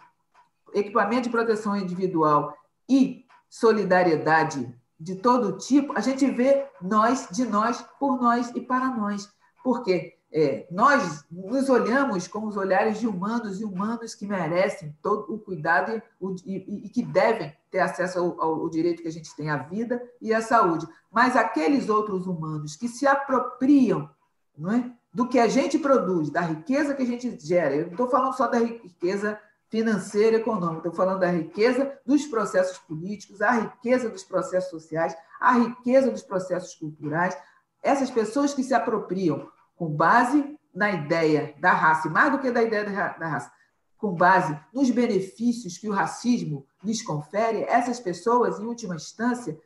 [0.73, 2.53] equipamento de proteção individual
[2.89, 8.87] e solidariedade de todo tipo, a gente vê nós, de nós, por nós e para
[8.87, 9.27] nós.
[9.63, 15.33] Porque é, nós nos olhamos com os olhares de humanos e humanos que merecem todo
[15.33, 19.11] o cuidado e, o, e, e que devem ter acesso ao, ao, direito que a
[19.11, 20.87] gente tem à vida e à saúde.
[21.11, 24.09] Mas aqueles outros humanos que se apropriam
[24.57, 27.91] não é, do que a gente produz, da riqueza que a gente gera, eu não
[27.91, 29.37] estou falando só da riqueza
[29.69, 35.53] financeira econômica, estou falando da riqueza dos processos políticos, a riqueza dos processos sociais, a
[35.53, 37.37] riqueza dos processos culturais.
[37.81, 39.49] Essas pessoas que se apropriam
[39.81, 43.51] com base na ideia da raça, e mais do que da ideia da raça,
[43.97, 49.57] com base nos benefícios que o racismo lhes confere, essas pessoas, em última instância,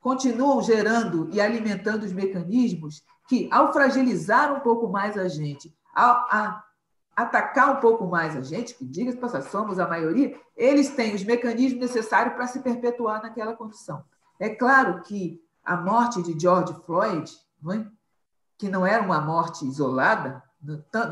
[0.00, 6.16] continuam gerando e alimentando os mecanismos que, ao fragilizar um pouco mais a gente, ao
[6.28, 6.64] a
[7.14, 11.22] atacar um pouco mais a gente, que diga se somos a maioria, eles têm os
[11.22, 14.02] mecanismos necessários para se perpetuar naquela condição.
[14.40, 17.30] É claro que a morte de George Floyd,
[17.62, 17.86] não é?
[18.60, 20.42] Que não era uma morte isolada,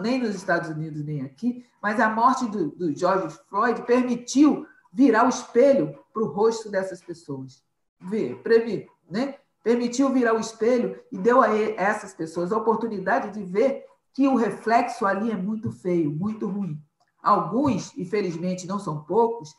[0.02, 5.24] nem nos Estados Unidos nem aqui, mas a morte do, do George Floyd permitiu virar
[5.24, 7.64] o espelho para o rosto dessas pessoas.
[7.98, 9.36] Ver, previ, né?
[9.64, 14.36] Permitiu virar o espelho e deu a essas pessoas a oportunidade de ver que o
[14.36, 16.78] reflexo ali é muito feio, muito ruim.
[17.22, 19.54] Alguns, infelizmente não são poucos,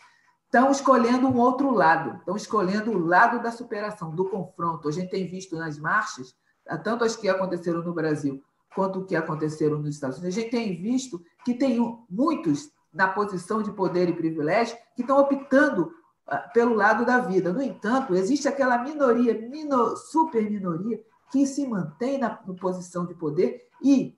[0.46, 4.88] estão escolhendo um outro lado, estão escolhendo o lado da superação, do confronto.
[4.88, 6.36] A gente tem visto nas marchas
[6.78, 8.44] tanto as que aconteceram no Brasil
[8.76, 11.80] quanto o que aconteceram nos Estados Unidos, a gente tem visto que tem
[12.10, 15.92] muitos na posição de poder e privilégio que estão optando
[16.28, 17.52] ah, pelo lado da vida.
[17.52, 21.02] No entanto, existe aquela minoria, minor, super minoria,
[21.32, 24.18] que se mantém na, na posição de poder e,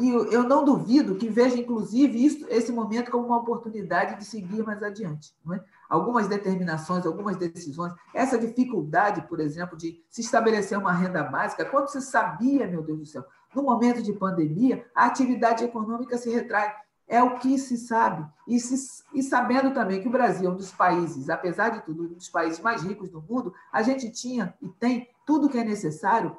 [0.00, 4.64] e eu não duvido que veja, inclusive, isso, esse momento como uma oportunidade de seguir
[4.64, 5.34] mais adiante.
[5.44, 5.64] Não é?
[5.88, 11.88] Algumas determinações, algumas decisões, essa dificuldade, por exemplo, de se estabelecer uma renda básica, quando
[11.88, 13.24] se sabia, meu Deus do céu,
[13.54, 16.74] no momento de pandemia, a atividade econômica se retrai.
[17.10, 18.26] É o que se sabe.
[18.46, 22.04] E, se, e sabendo também que o Brasil é um dos países, apesar de tudo,
[22.04, 25.64] um dos países mais ricos do mundo, a gente tinha e tem tudo que é
[25.64, 26.36] necessário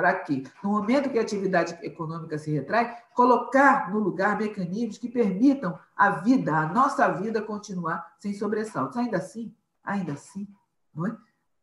[0.00, 5.10] para que, no momento que a atividade econômica se retrai, colocar no lugar mecanismos que
[5.10, 8.96] permitam a vida, a nossa vida, continuar sem sobressaltos.
[8.96, 10.48] Ainda assim, ainda assim,
[10.94, 11.14] não é?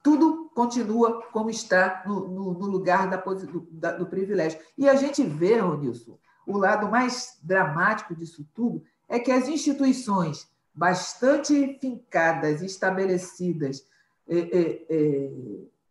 [0.03, 4.59] tudo continua como está no, no, no lugar da, do, da, do, privilégio.
[4.77, 10.47] E a gente vê, Ronilson, o lado mais dramático disso tudo é que as instituições
[10.75, 13.83] bastante fincadas, estabelecidas,
[14.29, 15.31] é, é, é,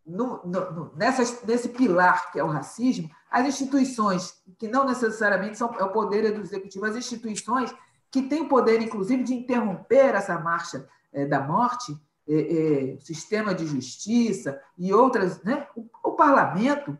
[0.06, 5.82] no, no, nesse pilar que é o racismo, as instituições, que não necessariamente são é
[5.82, 7.74] o poder do executivo, as instituições
[8.10, 11.96] que têm o poder, inclusive, de interromper essa marcha é, da morte,
[12.28, 15.66] é, sistema de justiça e outras, né?
[15.76, 16.98] o, o, parlamento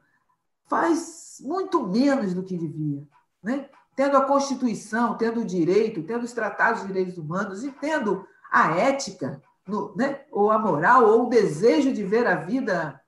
[0.68, 3.02] faz muito menos do que devia.
[3.42, 3.68] Né?
[3.94, 8.76] Tendo a Constituição, tendo o direito, tendo os tratados de direitos humanos e tendo a
[8.76, 10.20] ética no, né?
[10.30, 13.00] ou a moral, ou o desejo de ver a vida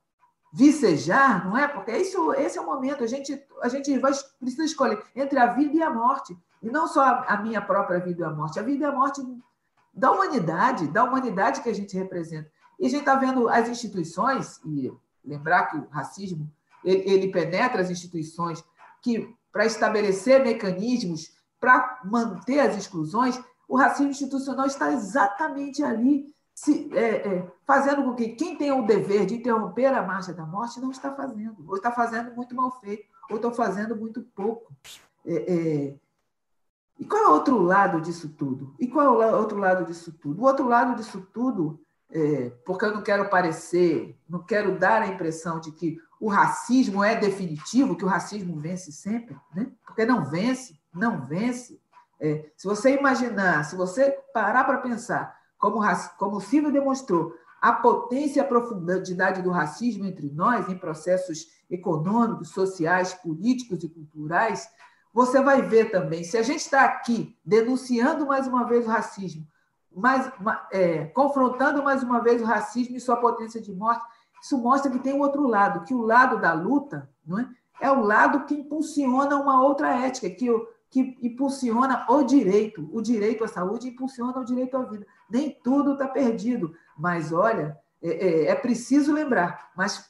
[0.53, 1.69] vicejar, não é?
[1.69, 5.47] Porque isso, esse é o momento, a gente, a gente vai, precisa escolher entre a
[5.47, 6.37] vida e a morte.
[6.63, 9.23] E não só a, minha própria vida e a morte, a vida e a morte
[9.93, 12.51] da humanidade, da humanidade que a gente representa.
[12.79, 14.93] E a gente está vendo as instituições, e
[15.25, 16.51] lembrar que o racismo
[16.85, 18.65] ele, ele penetra as instituições
[19.03, 26.91] que para estabelecer mecanismos para manter as exclusões, o racismo institucional está exatamente ali se,
[26.93, 30.81] é, é, fazendo com que quem tem o dever de interromper a marcha da morte
[30.81, 34.73] não está fazendo, ou está fazendo muito mal feito, ou está fazendo muito pouco.
[35.25, 35.95] É, é,
[36.99, 38.75] e qual é o outro lado disso tudo?
[38.77, 40.43] E qual é o outro lado disso tudo?
[40.43, 45.07] O outro lado disso tudo, é, porque eu não quero parecer, não quero dar a
[45.07, 49.71] impressão de que o racismo é definitivo, que o racismo vence sempre, né?
[49.87, 51.81] porque não vence, não vence.
[52.19, 55.81] É, se você imaginar, se você parar para pensar como,
[56.17, 62.51] como Silvio demonstrou, a potência e a profundidade do racismo entre nós, em processos econômicos,
[62.51, 64.69] sociais, políticos e culturais,
[65.13, 69.47] você vai ver também, se a gente está aqui denunciando mais uma vez o racismo,
[69.93, 70.31] mais,
[70.71, 74.05] é, confrontando mais uma vez o racismo e sua potência de morte,
[74.41, 77.49] isso mostra que tem o outro lado, que o lado da luta não é,
[77.81, 82.89] é o lado que impulsiona uma outra ética, que o, que impulsiona o direito.
[82.93, 85.07] O direito à saúde impulsiona o direito à vida.
[85.29, 90.09] Nem tudo está perdido, mas olha, é, é, é preciso lembrar, mas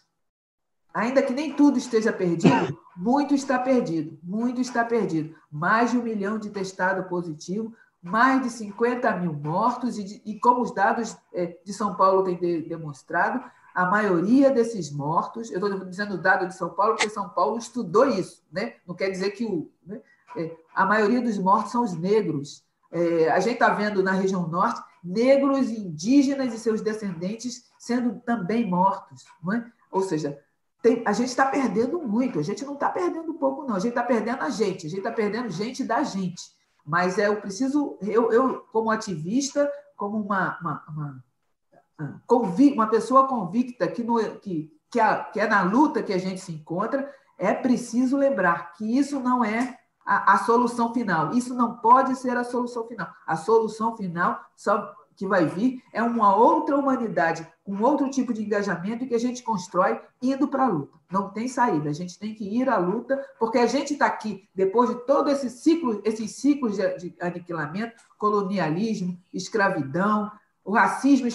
[0.93, 5.35] ainda que nem tudo esteja perdido, muito está perdido, muito está perdido.
[5.51, 10.63] Mais de um milhão de testado positivo, mais de 50 mil mortos, e, e como
[10.63, 13.43] os dados é, de São Paulo têm de, demonstrado,
[13.75, 17.59] a maioria desses mortos, eu estou dizendo o dado de São Paulo, porque São Paulo
[17.59, 18.75] estudou isso, né?
[18.87, 19.71] não quer dizer que o.
[19.87, 20.01] Né?
[20.37, 22.65] É, a maioria dos mortos são os negros.
[22.91, 28.69] É, a gente está vendo na região norte negros, indígenas e seus descendentes sendo também
[28.69, 29.25] mortos.
[29.55, 29.65] É?
[29.91, 30.39] Ou seja,
[30.83, 33.91] tem, a gente está perdendo muito, a gente não está perdendo pouco, não, a gente
[33.91, 36.43] está perdendo a gente, a gente está perdendo gente da gente.
[36.85, 43.89] Mas é, eu preciso, eu, eu como ativista, como uma, uma, uma, uma pessoa convicta
[43.89, 47.53] que, no, que, que, a, que é na luta que a gente se encontra, é
[47.53, 49.78] preciso lembrar que isso não é
[50.09, 51.35] a, a, solução final.
[51.35, 53.09] Isso não pode ser a solução final.
[53.27, 58.43] A solução final só que vai vir é uma outra humanidade, com outro tipo de
[58.43, 60.97] engajamento que a gente constrói indo para a luta.
[61.11, 64.49] Não tem saída, a gente tem que ir à luta, porque a gente está aqui,
[64.55, 70.31] depois de todo esse ciclo, esses ciclos de aniquilamento, colonialismo, escravidão,
[70.69, 71.27] o racismo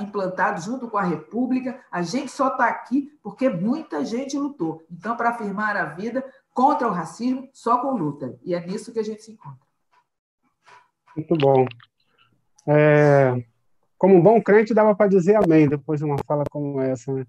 [0.00, 4.84] implantado junto com a República, a gente só está aqui porque muita gente lutou.
[4.90, 8.38] Então, para afirmar a vida contra o racismo, só com luta.
[8.42, 9.66] E é nisso que a gente se encontra.
[11.16, 11.66] Muito bom.
[12.66, 13.44] É,
[13.98, 17.12] como um bom crente, dava para dizer amém depois de uma fala como essa.
[17.12, 17.26] Né?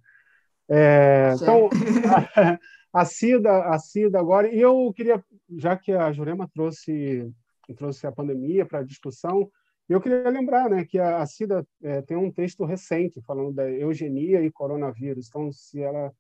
[0.70, 1.70] É, então,
[2.94, 5.24] a, a, Cida, a Cida agora, e eu queria,
[5.58, 7.32] já que a Jurema trouxe,
[7.78, 9.50] trouxe a pandemia para a discussão,
[9.90, 13.70] eu queria lembrar né, que a, a Cida é, tem um texto recente falando da
[13.70, 15.28] eugenia e coronavírus.
[15.28, 16.12] Então, se ela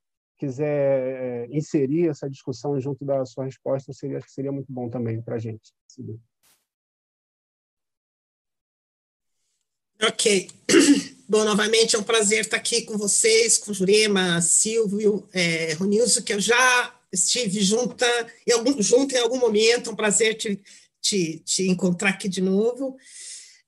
[0.43, 4.89] quiser é, inserir essa discussão junto da sua resposta, seria, acho que seria muito bom
[4.89, 5.71] também para a gente.
[10.01, 10.49] Ok.
[11.29, 15.77] Bom, novamente é um prazer estar aqui com vocês, com Jurema, Silvio, é,
[16.25, 18.05] que eu já estive junta,
[18.45, 20.61] em algum, junto em algum momento, é um prazer te,
[21.01, 22.97] te, te encontrar aqui de novo.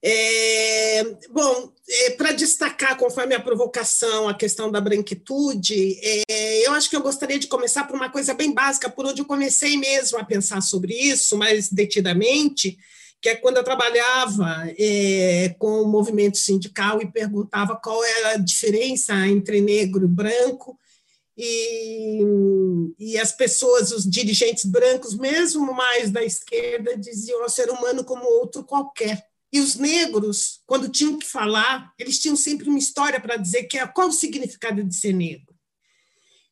[0.04, 6.90] É, bom, é, para destacar, conforme a provocação, a questão da branquitude, é, eu acho
[6.90, 10.18] que eu gostaria de começar por uma coisa bem básica, por onde eu comecei mesmo
[10.20, 12.78] a pensar sobre isso, mais detidamente,
[13.22, 18.38] que é quando eu trabalhava é, com o movimento sindical e perguntava qual era a
[18.38, 20.78] diferença entre negro e branco,
[21.38, 22.22] e,
[22.98, 28.24] e as pessoas, os dirigentes brancos, mesmo mais da esquerda, diziam ao ser humano como
[28.24, 29.35] outro qualquer.
[29.56, 33.78] E os negros, quando tinham que falar, eles tinham sempre uma história para dizer que
[33.78, 35.56] é qual o significado de ser negro.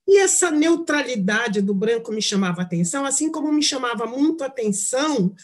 [0.07, 5.35] E essa neutralidade do branco me chamava atenção, assim como me chamava muito atenção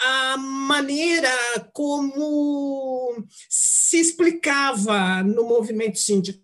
[0.00, 1.28] a maneira
[1.74, 6.41] como se explicava no movimento sindical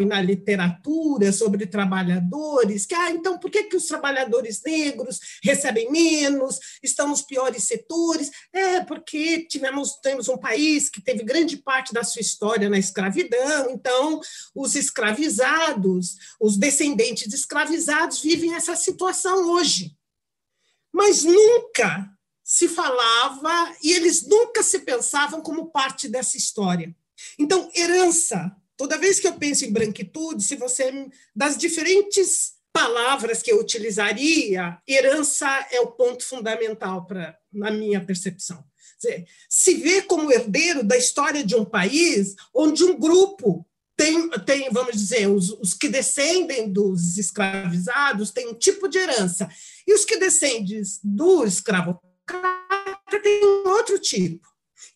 [0.00, 5.90] e na literatura sobre trabalhadores, que, ah, então, por que, que os trabalhadores negros recebem
[5.90, 8.30] menos, estão nos piores setores?
[8.52, 13.70] É, porque tivemos, temos um país que teve grande parte da sua história na escravidão,
[13.70, 14.20] então,
[14.54, 19.96] os escravizados, os descendentes de escravizados vivem essa situação hoje.
[20.92, 22.08] Mas nunca
[22.48, 26.96] se falava e eles nunca se pensavam como parte dessa história.
[27.38, 33.52] Então, herança, toda vez que eu penso em branquitude, se você das diferentes palavras que
[33.52, 38.64] eu utilizaria, herança é o ponto fundamental para na minha percepção.
[39.48, 43.66] Se vê como herdeiro da história de um país onde um grupo
[43.96, 49.48] tem, tem vamos dizer, os, os que descendem dos escravizados têm um tipo de herança,
[49.84, 52.00] e os que descendem do escravo
[53.22, 54.47] tem outro tipo.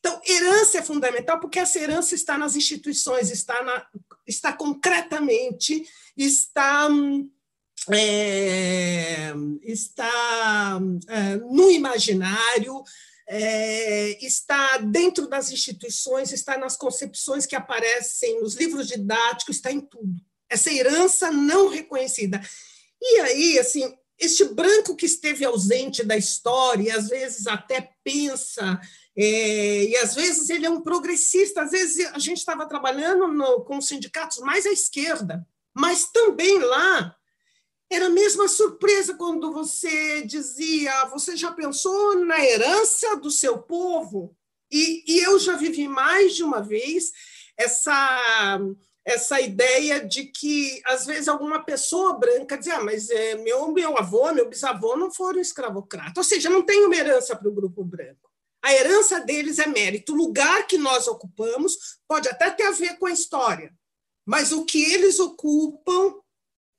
[0.05, 3.87] Então, herança é fundamental porque essa herança está nas instituições, está, na,
[4.27, 6.89] está concretamente, está,
[7.89, 9.33] é,
[9.63, 12.83] está é, no imaginário,
[13.29, 19.81] é, está dentro das instituições, está nas concepções que aparecem nos livros didáticos, está em
[19.81, 20.21] tudo.
[20.51, 22.43] Essa herança não reconhecida.
[23.01, 28.81] E aí, assim, este branco que esteve ausente da história, às vezes até pensa,
[29.17, 33.61] é, e às vezes ele é um progressista, às vezes a gente estava trabalhando no,
[33.63, 37.15] com sindicatos mais à esquerda, mas também lá
[37.91, 44.35] era a mesma surpresa quando você dizia: você já pensou na herança do seu povo?
[44.71, 47.13] E, e eu já vivi mais de uma vez
[47.57, 48.59] essa
[49.05, 53.99] essa ideia de que, às vezes, alguma pessoa branca diz: ah, mas é, meu, meu
[53.99, 57.85] avô, meu bisavô não foram escravocratas, ou seja, não tem uma herança para o grupo
[57.85, 58.32] branco.
[58.63, 60.13] A herança deles é mérito.
[60.13, 63.75] O lugar que nós ocupamos pode até ter a ver com a história,
[64.25, 66.15] mas o que eles ocupam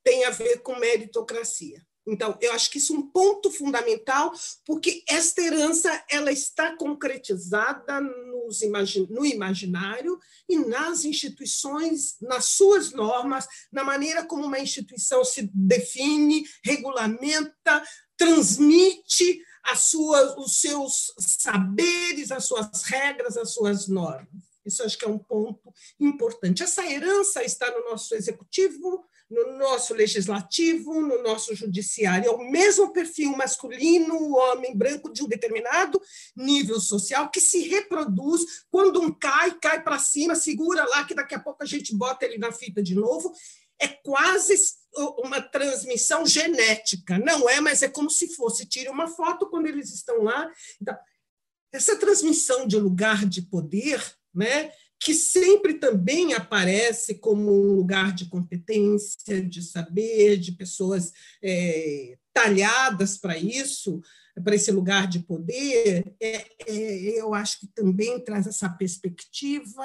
[0.02, 1.84] tem a ver com meritocracia.
[2.06, 4.32] Então, eu acho que isso é um ponto fundamental,
[4.66, 12.92] porque esta herança ela está concretizada nos imagin no imaginário e nas instituições, nas suas
[12.92, 17.82] normas, na maneira como uma instituição se define, regulamenta,
[18.18, 24.28] transmite as suas, os seus saberes, as suas regras, as suas normas.
[24.64, 26.62] Isso acho que é um ponto importante.
[26.62, 32.28] Essa herança está no nosso executivo, no nosso legislativo, no nosso judiciário.
[32.28, 36.00] É o mesmo perfil masculino, o homem branco de um determinado
[36.36, 38.64] nível social que se reproduz.
[38.70, 42.24] Quando um cai, cai para cima, segura lá, que daqui a pouco a gente bota
[42.24, 43.32] ele na fita de novo.
[43.78, 44.54] É quase
[45.18, 47.18] uma transmissão genética.
[47.18, 48.66] Não é, mas é como se fosse.
[48.66, 50.50] Tire uma foto quando eles estão lá.
[50.80, 50.96] Então,
[51.72, 54.00] essa transmissão de lugar de poder,
[54.34, 54.70] né?
[55.04, 63.18] que sempre também aparece como um lugar de competência, de saber, de pessoas é, talhadas
[63.18, 64.00] para isso,
[64.42, 69.84] para esse lugar de poder, é, é, eu acho que também traz essa perspectiva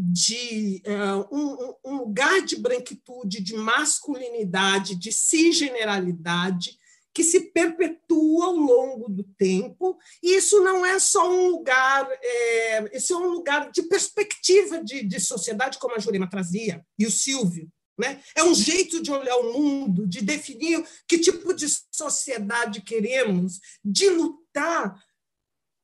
[0.00, 6.78] de uh, um, um, lugar de branquitude, de masculinidade, de cisgeneralidade,
[7.12, 9.98] que se perpetua ao longo do tempo.
[10.22, 15.18] E isso não é só um lugar, é, é um lugar de perspectiva de, de
[15.18, 17.68] sociedade, como a Jurema trazia, e o Silvio.
[17.98, 18.22] Né?
[18.36, 24.08] É um jeito de olhar o mundo, de definir que tipo de sociedade queremos, de
[24.10, 24.96] lutar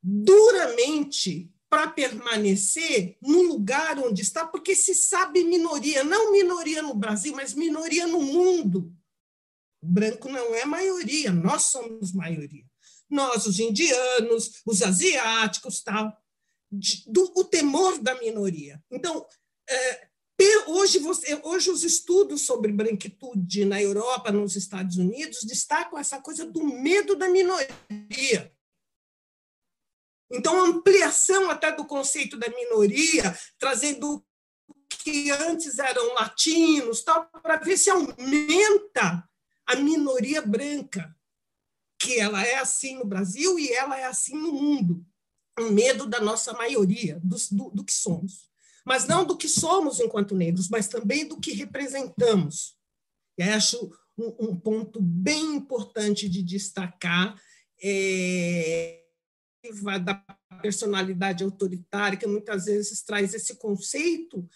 [0.00, 7.34] duramente para permanecer no lugar onde está, porque se sabe minoria, não minoria no Brasil,
[7.34, 8.94] mas minoria no mundo
[9.82, 12.64] branco não é maioria, nós somos maioria.
[13.10, 16.16] Nós, os indianos, os asiáticos, tal.
[17.08, 18.80] Do, o temor da minoria.
[18.88, 19.26] Então,
[19.68, 20.08] é,
[20.68, 26.46] hoje, você, hoje os estudos sobre branquitude na Europa, nos Estados Unidos, destacam essa coisa
[26.46, 28.53] do medo da minoria.
[30.30, 34.24] Então, ampliação até do conceito da minoria, trazendo
[34.88, 39.28] que antes eram latinos, tal, para ver se aumenta
[39.66, 41.14] a minoria branca,
[41.98, 45.04] que ela é assim no Brasil e ela é assim no mundo.
[45.58, 48.50] Um medo da nossa maioria, do, do, do que somos.
[48.84, 52.76] Mas não do que somos enquanto negros, mas também do que representamos.
[53.38, 57.40] E acho um, um, ponto bem importante de destacar
[57.82, 59.03] é,
[60.04, 60.14] da
[60.62, 64.48] personalidade autoritária, que muitas vezes traz esse conceito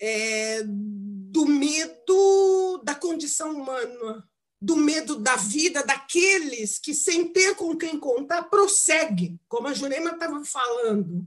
[0.00, 4.28] é, do medo da condição humana,
[4.60, 10.10] do medo da vida daqueles que, sem ter com quem contar, prosseguem, como a Jurema
[10.10, 11.26] estava falando,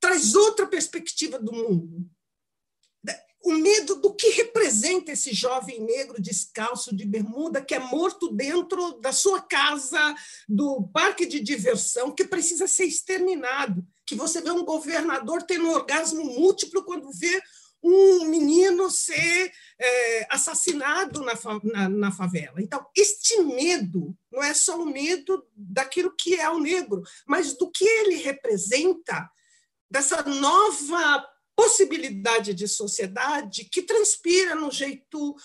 [0.00, 2.09] traz outra perspectiva do mundo.
[3.42, 9.00] O medo do que representa esse jovem negro descalço de bermuda que é morto dentro
[9.00, 10.14] da sua casa,
[10.48, 13.82] do parque de diversão, que precisa ser exterminado.
[14.04, 17.40] Que você vê um governador tendo um orgasmo múltiplo quando vê
[17.82, 21.32] um menino ser é, assassinado na,
[21.64, 22.60] na, na, favela.
[22.60, 27.70] Então, este medo não é só o medo daquilo que é o negro, mas do
[27.70, 29.30] que ele representa,
[29.90, 31.26] dessa nova
[31.60, 35.36] possibilidade de sociedade que transpira no jeito,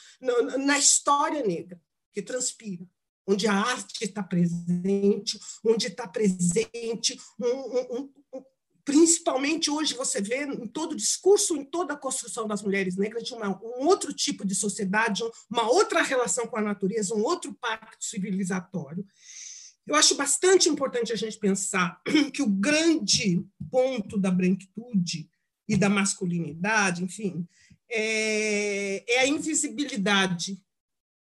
[0.65, 1.77] na, história negra,
[2.13, 2.87] que transpira
[3.27, 8.07] onde a arte está presente, onde está presente um,
[8.37, 8.43] um,
[8.85, 13.23] principalmente hoje você vê em todo o discurso, em toda a construção das mulheres negras,
[13.23, 17.53] de uma, um outro tipo de sociedade, uma outra relação com a natureza, um outro
[17.55, 19.05] pacto civilizatório.
[19.85, 21.99] Eu acho bastante importante a gente pensar
[22.33, 25.29] que o grande ponto da branquitude
[25.67, 27.47] e da masculinidade, enfim,
[27.89, 30.61] é, é a invisibilidade.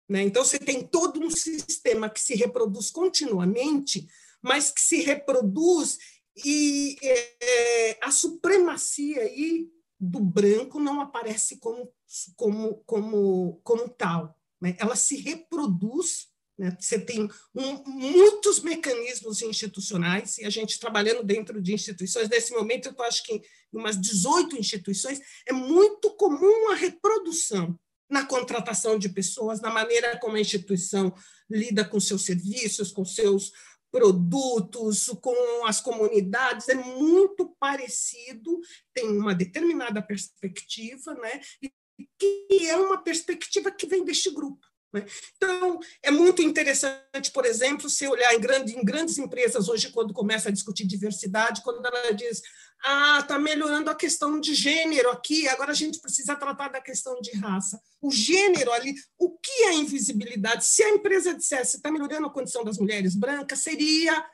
[0.08, 0.22] Né?
[0.22, 4.06] Então, você tem todo um sistema que se reproduz continuamente,
[4.42, 5.98] mas que se reproduz
[6.44, 9.68] e é, a supremacia aí
[9.98, 11.90] do branco não aparece como,
[12.36, 14.36] como, como, como tal.
[14.60, 14.76] Né?
[14.78, 16.28] Ela se reproduz.
[16.58, 16.76] Né?
[16.78, 22.94] Você tem um, muitos mecanismos institucionais, e a gente trabalhando dentro de instituições, nesse momento,
[22.96, 23.42] eu acho que em
[23.72, 27.78] umas 18 instituições, é muito comum a reprodução
[28.08, 31.12] na contratação de pessoas, na maneira como a instituição
[31.50, 33.50] lida com seus serviços, com seus
[33.90, 38.60] produtos, com as comunidades, é muito parecido,
[38.92, 41.40] tem uma determinada perspectiva, né?
[41.62, 41.72] E
[42.18, 44.66] que é uma perspectiva que vem deste grupo.
[44.94, 45.04] Né?
[45.36, 50.14] Então, é muito interessante, por exemplo, se olhar em, grande, em grandes empresas hoje, quando
[50.14, 52.40] começa a discutir diversidade, quando ela diz,
[52.84, 57.20] ah, está melhorando a questão de gênero aqui, agora a gente precisa tratar da questão
[57.20, 57.80] de raça.
[58.00, 60.64] O gênero ali, o que é invisibilidade?
[60.64, 64.24] Se a empresa dissesse está melhorando a condição das mulheres brancas, seria,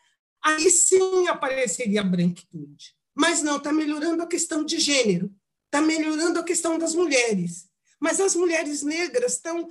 [0.44, 2.94] aí sim apareceria a branquitude.
[3.14, 5.32] Mas não, está melhorando a questão de gênero,
[5.66, 7.66] está melhorando a questão das mulheres.
[7.98, 9.68] Mas as mulheres negras estão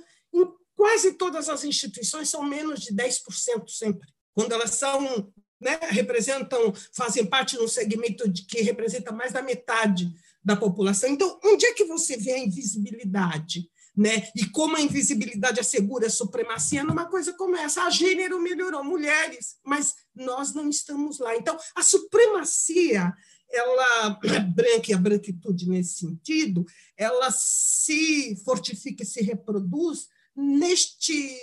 [0.80, 4.08] quase todas as instituições são menos de 10% sempre.
[4.32, 9.42] Quando elas são, né, representam, fazem parte de um segmento de, que representa mais da
[9.42, 10.10] metade
[10.42, 11.10] da população.
[11.10, 13.70] Então, onde é que você vê a invisibilidade?
[13.94, 14.26] Né?
[14.34, 17.82] E como a invisibilidade assegura a supremacia numa coisa como essa.
[17.82, 21.36] A gênero melhorou, mulheres, mas nós não estamos lá.
[21.36, 23.12] Então, a supremacia
[23.52, 24.18] ela
[24.54, 26.64] branca e a branquitude nesse sentido,
[26.96, 31.36] ela se fortifica e se reproduz neste,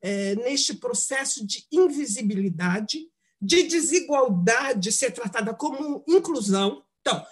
[0.00, 3.08] é, neste processo de invisibilidade,
[3.40, 6.84] de desigualdade ser tratada como inclusão.
[7.00, 7.24] Então,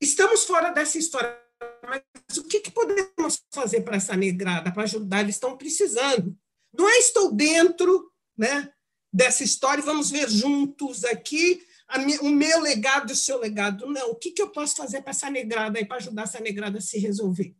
[0.00, 1.38] estamos fora dessa história,
[1.86, 2.02] mas
[2.38, 5.20] o que, que podemos fazer para essa negrada, para ajudar?
[5.20, 6.36] Eles estão precisando.
[6.72, 8.72] Não é estou dentro né,
[9.12, 11.62] dessa história vamos ver juntos aqui
[12.22, 13.86] o meu legado e o seu legado.
[13.86, 16.78] Não, o que, que eu posso fazer para essa negrada e para ajudar essa negrada
[16.78, 17.54] a se resolver?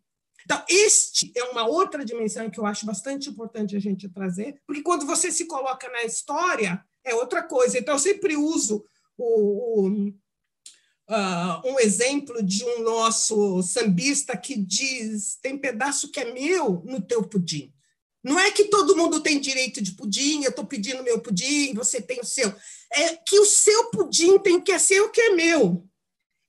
[0.50, 4.82] Então, este é uma outra dimensão que eu acho bastante importante a gente trazer, porque
[4.82, 7.78] quando você se coloca na história, é outra coisa.
[7.78, 8.84] Então, eu sempre uso
[9.16, 16.32] o, o, uh, um exemplo de um nosso sambista que diz: tem pedaço que é
[16.32, 17.72] meu no teu pudim.
[18.20, 22.02] Não é que todo mundo tem direito de pudim, eu estou pedindo meu pudim, você
[22.02, 22.52] tem o seu.
[22.92, 25.86] É que o seu pudim tem que ser o que é meu.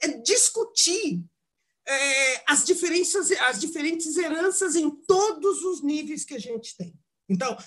[0.01, 1.23] É discutir
[1.87, 6.93] é, as diferenças, as diferentes heranças em todos os níveis que a gente tem.
[7.29, 7.57] Então,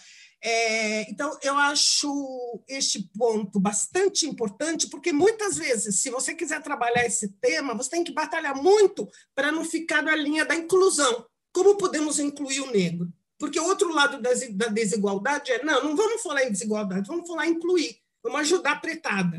[0.42, 7.04] é, então eu acho este ponto bastante importante, porque muitas vezes, se você quiser trabalhar
[7.06, 11.26] esse tema, você tem que batalhar muito para não ficar na linha da inclusão.
[11.52, 13.12] Como podemos incluir o negro?
[13.38, 17.46] Porque o outro lado da desigualdade é, não, não vamos falar em desigualdade, vamos falar
[17.46, 19.38] em incluir, vamos ajudar a pretada.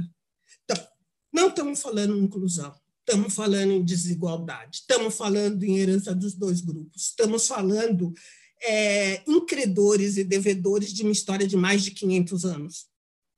[0.64, 0.88] Então,
[1.32, 2.76] não estamos falando em inclusão
[3.08, 8.12] estamos falando em desigualdade, estamos falando em herança dos dois grupos, estamos falando
[8.64, 12.88] é, em credores e devedores de uma história de mais de 500 anos.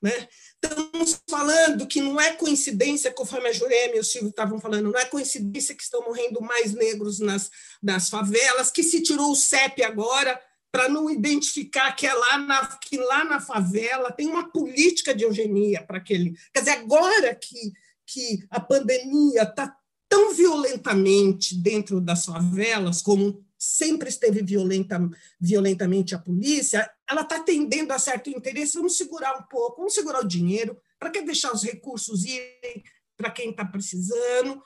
[0.01, 0.28] Né?
[0.63, 4.99] Estamos falando que não é coincidência, conforme a Jurema e o Silvio estavam falando, não
[4.99, 7.51] é coincidência que estão morrendo mais negros nas,
[7.84, 10.39] nas favelas, que se tirou o CEP agora
[10.72, 15.24] para não identificar que é lá na, que lá na favela tem uma política de
[15.24, 16.38] eugenia para aquele.
[16.53, 17.74] Quer dizer, agora que
[18.07, 19.77] que a pandemia está
[20.09, 24.97] tão violentamente dentro das favelas, como sempre esteve violenta,
[25.39, 30.23] violentamente a polícia, ela está tendendo a certo interesse, vamos segurar um pouco, vamos segurar
[30.23, 32.83] o dinheiro, para que deixar os recursos irem
[33.17, 34.61] para quem está precisando,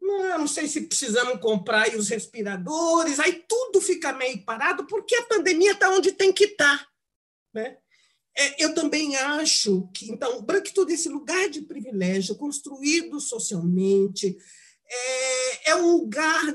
[0.00, 5.26] não, não, sei se precisamos comprar os respiradores, aí tudo fica meio parado, porque a
[5.26, 6.78] pandemia está onde tem que estar.
[6.78, 6.88] Tá,
[7.52, 7.78] né?
[8.38, 14.36] É, eu também acho que, então, branquitude, esse lugar de privilégio construído socialmente,
[14.88, 16.54] é, é um lugar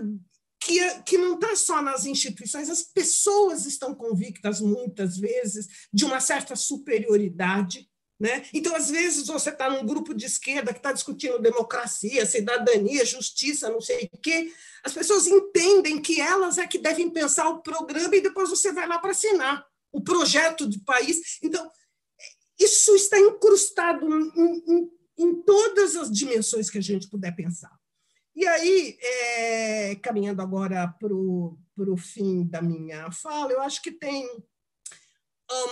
[0.59, 6.19] que, que não está só nas instituições, as pessoas estão convictas, muitas vezes, de uma
[6.19, 7.89] certa superioridade.
[8.19, 8.45] Né?
[8.53, 13.71] Então, às vezes, você está num grupo de esquerda que está discutindo democracia, cidadania, justiça,
[13.71, 14.53] não sei o quê.
[14.84, 18.88] As pessoas entendem que elas é que devem pensar o programa e depois você vai
[18.88, 21.39] lá para assinar o projeto de país.
[21.43, 21.69] Então,
[22.59, 27.71] isso está incrustado em, em, em todas as dimensões que a gente puder pensar.
[28.35, 34.27] E aí, é, caminhando agora para o fim da minha fala, eu acho que tem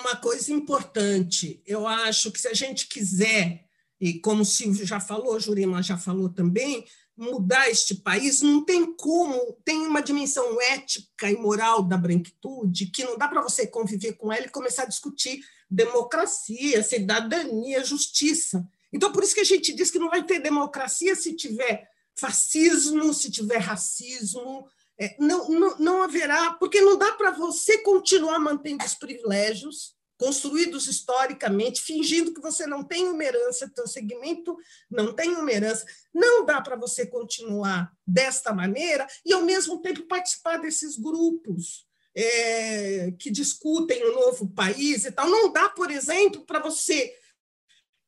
[0.02, 1.62] uma coisa importante.
[1.66, 3.66] Eu acho que se a gente quiser,
[4.00, 6.86] e como o Silvio já falou, Jurema já falou também,
[7.20, 13.04] mudar este país, não tem como, tem uma dimensão ética e moral da branquitude que
[13.04, 18.66] não dá para você conviver com ela e começar a discutir democracia, cidadania, justiça.
[18.92, 23.14] Então, por isso que a gente diz que não vai ter democracia se tiver fascismo,
[23.14, 24.66] se tiver racismo,
[24.98, 30.86] é, não, não, não haverá, porque não dá para você continuar mantendo os privilégios construídos
[30.86, 34.56] historicamente, fingindo que você não tem uma herança, teu segmento
[34.92, 35.86] não tem uma herança.
[36.14, 43.12] Não dá para você continuar desta maneira e, ao mesmo tempo, participar desses grupos é,
[43.18, 45.30] que discutem o novo país e tal.
[45.30, 47.16] Não dá, por exemplo, para você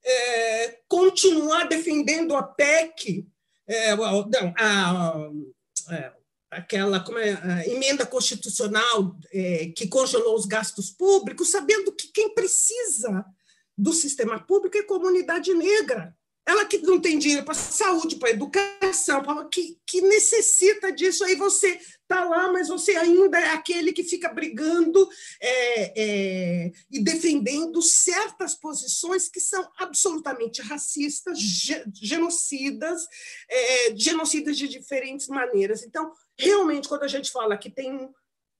[0.03, 3.25] é, continuar defendendo a PEC,
[3.65, 5.29] é, não, a,
[6.51, 13.25] aquela como é, emenda constitucional é, que congelou os gastos públicos, sabendo que quem precisa
[13.77, 16.15] do sistema público é comunidade negra.
[16.45, 21.35] Ela que não tem dinheiro para saúde, para educação, pra, que, que necessita disso, aí
[21.35, 21.79] você
[22.11, 25.07] está lá, mas você ainda é aquele que fica brigando
[25.39, 31.37] é, é, e defendendo certas posições que são absolutamente racistas,
[31.93, 33.07] genocidas,
[33.49, 35.83] é, genocidas de diferentes maneiras.
[35.83, 38.09] Então, realmente, quando a gente fala que tem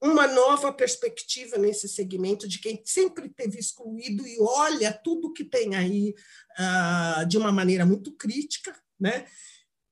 [0.02, 5.76] uma nova perspectiva nesse segmento de quem sempre teve excluído e olha tudo que tem
[5.76, 6.16] aí
[6.60, 9.26] uh, de uma maneira muito crítica, né?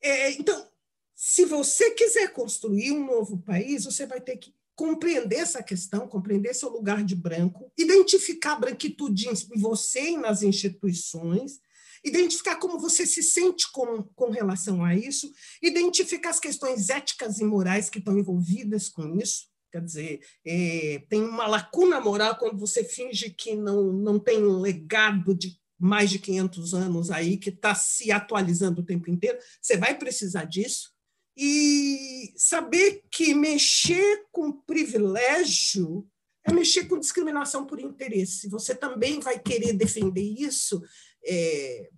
[0.01, 0.67] É, então,
[1.15, 6.55] se você quiser construir um novo país, você vai ter que compreender essa questão, compreender
[6.55, 11.59] seu lugar de branco, identificar a branquitude em você e nas instituições,
[12.03, 15.29] identificar como você se sente com, com relação a isso,
[15.61, 21.21] identificar as questões éticas e morais que estão envolvidas com isso, Quer dizer, é, tem
[21.21, 26.19] uma lacuna moral quando você finge que não, não tem um legado de mais de
[26.19, 29.37] 500 anos aí que está se atualizando o tempo inteiro.
[29.61, 30.91] Você vai precisar disso.
[31.37, 36.05] E saber que mexer com privilégio
[36.43, 38.49] é mexer com discriminação por interesse.
[38.49, 40.83] Você também vai querer defender isso.
[41.25, 41.89] É,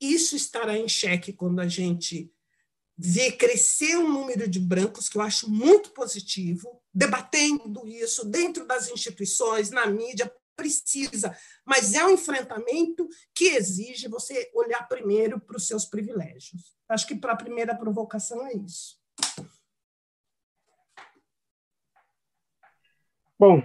[0.00, 2.30] isso estará em xeque quando a gente
[2.98, 8.90] ver crescer um número de brancos, que eu acho muito positivo, debatendo isso dentro das
[8.90, 11.36] instituições, na mídia, precisa,
[11.66, 16.74] mas é um enfrentamento que exige você olhar primeiro para os seus privilégios.
[16.88, 18.98] Acho que para a primeira provocação é isso.
[23.38, 23.62] Bom,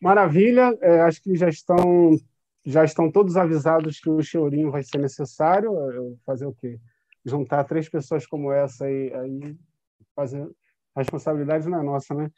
[0.00, 0.76] maravilha.
[0.80, 2.18] É, acho que já estão
[2.64, 5.72] já estão todos avisados que o Cheurinho vai ser necessário.
[6.24, 6.78] Fazer o quê?
[7.24, 9.56] Juntar três pessoas como essa aí, aí
[10.14, 10.48] fazer
[10.94, 12.30] a responsabilidade não é nossa, né?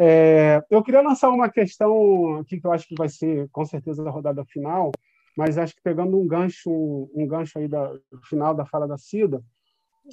[0.00, 4.06] É, eu queria lançar uma questão aqui que eu acho que vai ser com certeza
[4.06, 4.92] a rodada final,
[5.36, 6.70] mas acho que pegando um gancho,
[7.14, 7.92] um gancho aí da
[8.28, 9.42] final da fala da Cida,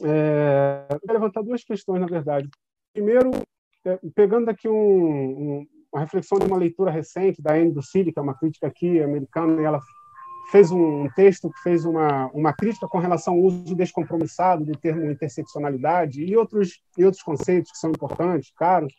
[0.04, 2.50] é, eu levantar duas questões na verdade.
[2.94, 3.32] Primeiro,
[3.86, 8.20] é, pegando aqui um, um, uma reflexão de uma leitura recente da Anne Ducilli, que
[8.20, 9.80] é uma crítica aqui americana, e ela
[10.52, 15.10] fez um texto que fez uma, uma crítica com relação ao uso descompromissado do termo
[15.10, 18.94] interseccionalidade e outros, e outros conceitos que são importantes, caros,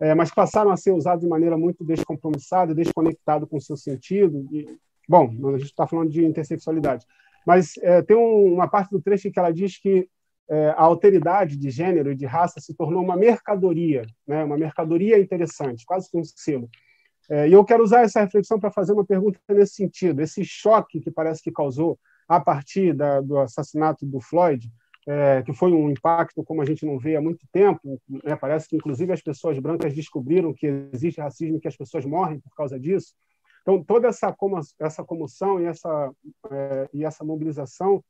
[0.00, 4.46] é, mas passaram a ser usados de maneira muito descompromissada, desconectado com o seu sentido.
[4.50, 4.66] E,
[5.08, 7.04] bom, a gente está falando de intersexualidade.
[7.46, 10.08] Mas é, tem um, uma parte do trecho que ela diz que
[10.48, 15.18] é, a alteridade de gênero e de raça se tornou uma mercadoria, né, uma mercadoria
[15.18, 16.68] interessante, quase que um selo.
[17.30, 20.20] É, e eu quero usar essa reflexão para fazer uma pergunta nesse sentido.
[20.20, 24.68] Esse choque que parece que causou a partir da, do assassinato do Floyd,
[25.06, 28.34] é, que foi um impacto como a gente não vê há muito tempo, né?
[28.36, 32.40] parece que inclusive as pessoas brancas descobriram que existe racismo e que as pessoas morrem
[32.40, 33.14] por causa disso.
[33.62, 34.34] Então, toda essa,
[34.80, 36.10] essa comoção e essa,
[36.50, 38.02] é, e essa mobilização,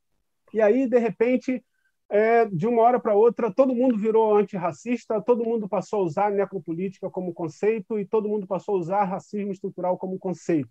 [0.53, 1.63] e aí, de repente,
[2.11, 6.29] é, de uma hora para outra, todo mundo virou antirracista, todo mundo passou a usar
[6.29, 10.69] necropolítica como conceito e todo mundo passou a usar racismo estrutural como conceito.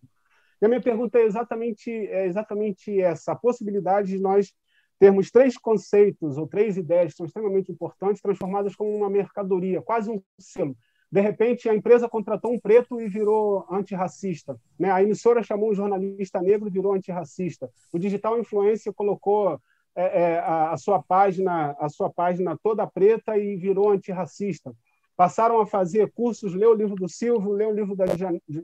[0.61, 4.53] E a minha pergunta é exatamente, é exatamente essa: a possibilidade de nós
[4.99, 10.11] termos três conceitos ou três ideias que são extremamente importantes transformadas como uma mercadoria, quase
[10.11, 10.76] um selo.
[11.11, 14.61] De repente, a empresa contratou um preto e virou antirracista.
[14.78, 14.93] Né?
[14.93, 17.68] A emissora chamou um jornalista negro e virou antirracista.
[17.91, 19.59] O digital influencer colocou
[19.95, 24.72] é, é, a, a, sua página, a sua página toda preta e virou antirracista.
[25.16, 28.07] Passaram a fazer cursos, ler o livro do Silvio, ler o livro da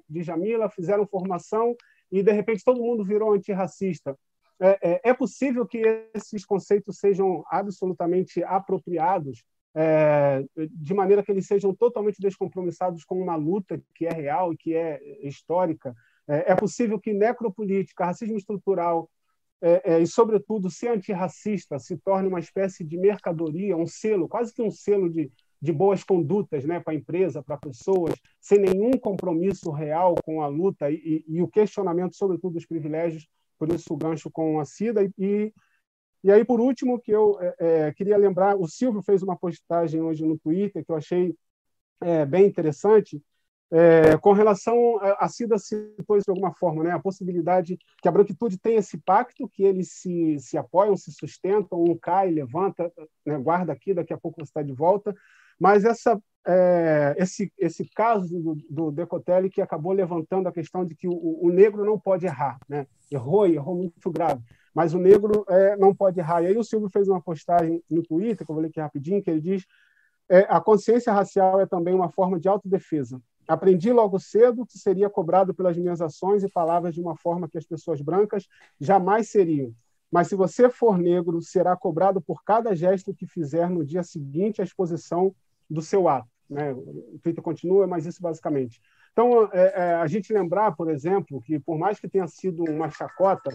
[0.08, 1.76] de Jamila, fizeram formação
[2.10, 4.16] e de repente todo mundo virou antirracista.
[4.58, 5.82] É, é, é possível que
[6.14, 13.36] esses conceitos sejam absolutamente apropriados é, de maneira que eles sejam totalmente descompromissados com uma
[13.36, 15.94] luta que é real e que é histórica.
[16.26, 19.10] É, é possível que necropolítica, racismo estrutural
[19.60, 24.52] é, é, e, sobretudo, ser antirracista se torne uma espécie de mercadoria, um selo, quase
[24.52, 25.30] que um selo de,
[25.60, 30.46] de boas condutas né, para a empresa, para pessoas, sem nenhum compromisso real com a
[30.46, 33.26] luta e, e, e, o questionamento, sobretudo, dos privilégios,
[33.58, 35.02] por isso o gancho com a Cida.
[35.18, 35.52] E,
[36.22, 40.02] e aí, por último, que eu é, é queria lembrar, o Silvio fez uma postagem
[40.02, 41.34] hoje no Twitter que eu achei
[42.02, 43.22] é, bem interessante,
[43.70, 46.92] é, com relação a, Cida citou isso de alguma forma, né?
[46.92, 51.82] a possibilidade que a branquitude tem esse pacto, que eles se, se apoiam, se sustentam,
[51.82, 52.92] um cai, levanta,
[53.24, 53.36] né?
[53.38, 55.14] guarda aqui, daqui a pouco você está de volta,
[55.58, 60.94] mas essa, é, esse, esse caso do, do Decotelli que acabou levantando a questão de
[60.94, 62.86] que o, o negro não pode errar, né?
[63.10, 64.42] errou e errou muito grave,
[64.72, 66.42] mas o negro é, não pode errar.
[66.42, 69.22] E aí o Silvio fez uma postagem no Twitter, que eu vou ler aqui rapidinho,
[69.22, 69.66] que ele diz
[70.28, 73.20] é, a consciência racial é também uma forma de autodefesa.
[73.46, 77.58] Aprendi logo cedo que seria cobrado pelas minhas ações e palavras de uma forma que
[77.58, 78.46] as pessoas brancas
[78.80, 79.72] jamais seriam.
[80.10, 84.60] Mas se você for negro, será cobrado por cada gesto que fizer no dia seguinte
[84.60, 85.34] à exposição
[85.68, 86.28] do seu ato.
[86.48, 86.72] Né?
[86.72, 88.80] O Twitter continua, mas isso basicamente.
[89.12, 92.90] Então, é, é, a gente lembrar, por exemplo, que por mais que tenha sido uma
[92.90, 93.50] chacota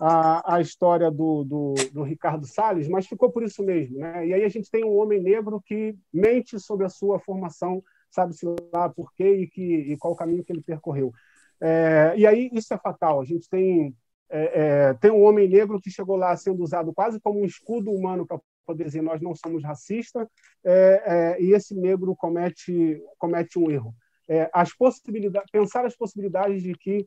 [0.00, 3.98] a, a história do, do, do, Ricardo Salles, mas ficou por isso mesmo.
[3.98, 4.28] Né?
[4.28, 8.46] E aí a gente tem um homem negro que mente sobre a sua formação, sabe-se
[8.72, 11.12] lá por quê e, que, e qual o caminho que ele percorreu.
[11.60, 13.20] É, e aí isso é fatal.
[13.20, 13.94] A gente tem,
[14.28, 17.90] é, é, tem um homem negro que chegou lá sendo usado quase como um escudo
[17.90, 20.26] humano para poder dizer nós não somos racistas,
[20.64, 23.94] é, é, e esse negro comete, comete um erro.
[24.28, 27.06] É, as possibilidades, pensar as possibilidades de que,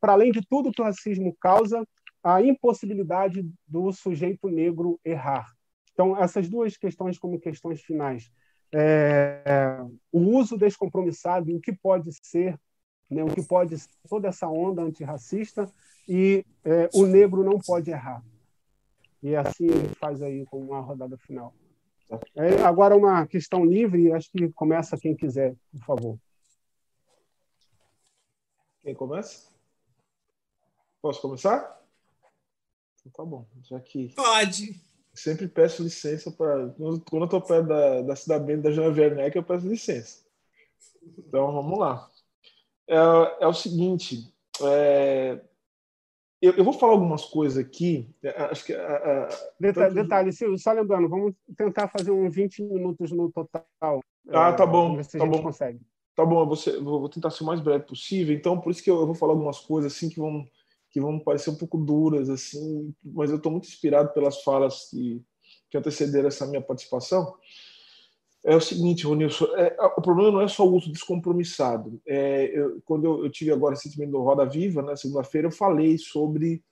[0.00, 1.84] para além de tudo que o racismo causa,
[2.22, 5.46] a impossibilidade do sujeito negro errar.
[5.92, 8.30] Então, essas duas questões como questões finais.
[8.72, 9.78] É,
[10.12, 12.58] o uso descompromissado e o que pode ser,
[13.10, 15.70] né, o que pode ser toda essa onda antirracista
[16.06, 18.22] e é, o negro não pode errar.
[19.22, 21.54] E assim ele faz aí com uma rodada final.
[22.34, 26.18] É, agora uma questão livre, acho que começa quem quiser, por favor.
[28.80, 29.48] Quem começa?
[31.02, 31.78] Posso começar?
[33.00, 34.14] Então tá bom, já que.
[34.14, 34.87] Pode.
[35.18, 36.68] Sempre peço licença para.
[36.68, 40.24] Quando eu estou perto da, da Cidade da Joana Werneck, eu peço licença.
[41.18, 42.08] Então vamos lá.
[42.86, 42.96] É,
[43.40, 44.32] é o seguinte.
[44.62, 45.40] É,
[46.40, 48.08] eu, eu, vou falar algumas coisas aqui.
[48.22, 52.62] É, acho que, a, a, detalhe, detalhe, Silvio, só lembrando, vamos tentar fazer uns 20
[52.62, 54.00] minutos no total.
[54.28, 55.02] Ah, tá bom.
[55.02, 55.42] Se tá a gente bom.
[55.42, 55.80] consegue.
[56.14, 58.36] Tá bom, eu vou, ser, vou, tentar ser o mais breve possível.
[58.36, 60.46] Então, por isso que eu, eu vou falar algumas coisas assim que vão
[60.98, 65.22] que vão parecer um pouco duras, assim, mas eu estou muito inspirado pelas falas que,
[65.70, 67.34] que antecederam essa minha participação.
[68.44, 72.00] É o seguinte, Ronilson, é, o problema não é só o uso descompromissado.
[72.06, 75.52] É, eu, quando eu, eu, tive agora recentemente no Roda Viva, na né, segunda-feira, eu
[75.52, 76.62] falei sobre,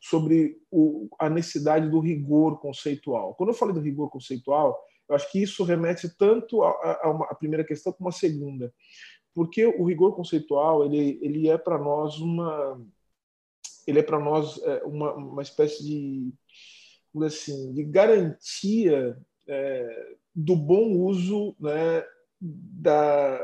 [0.00, 3.34] sobre o, a necessidade do rigor conceitual.
[3.34, 4.78] Quando eu falei do rigor conceitual,
[5.08, 8.72] eu acho que isso remete tanto a, a, uma, a primeira questão como a segunda,
[9.34, 12.80] porque o rigor conceitual ele, ele é para nós uma
[13.86, 16.32] ele é para nós é, uma, uma espécie de
[17.24, 19.16] assim de garantia
[19.46, 22.04] é, do bom uso né,
[22.40, 23.40] da,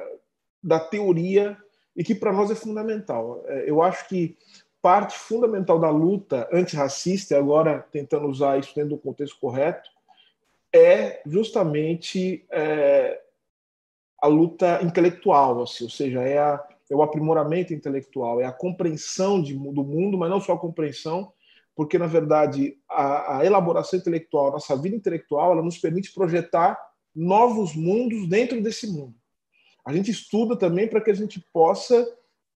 [0.63, 1.57] da teoria
[1.97, 3.43] e que para nós é fundamental.
[3.47, 4.37] É, eu acho que
[4.81, 9.91] parte fundamental da luta antirracista, agora tentando usar isso dentro do contexto correto,
[10.73, 13.21] é justamente é,
[14.21, 19.43] a luta intelectual, assim, ou seja, é a, é o aprimoramento intelectual, é a compreensão
[19.43, 21.33] de, do mundo, mas não só a compreensão,
[21.75, 26.79] porque, na verdade, a, a elaboração intelectual, a nossa vida intelectual, ela nos permite projetar
[27.15, 29.15] novos mundos dentro desse mundo.
[29.85, 32.07] A gente estuda também para que a gente possa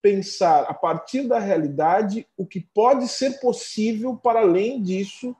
[0.01, 5.35] pensar, a partir da realidade, o que pode ser possível para além disso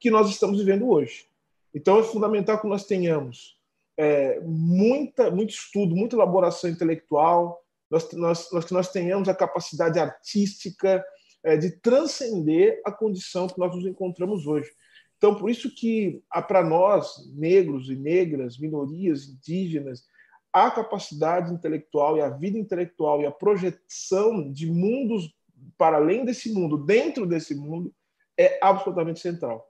[0.00, 1.26] que nós estamos vivendo hoje.
[1.74, 3.58] Então, é fundamental que nós tenhamos
[3.96, 9.98] é, muita, muito estudo, muita elaboração intelectual, nós, nós, nós, que nós tenhamos a capacidade
[9.98, 11.04] artística
[11.42, 14.70] é, de transcender a condição que nós nos encontramos hoje.
[15.16, 20.04] Então, por isso que, para nós, negros e negras, minorias indígenas,
[20.52, 25.34] a capacidade intelectual e a vida intelectual e a projeção de mundos
[25.76, 27.92] para além desse mundo, dentro desse mundo,
[28.36, 29.66] é absolutamente central.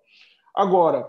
[0.55, 1.09] Agora,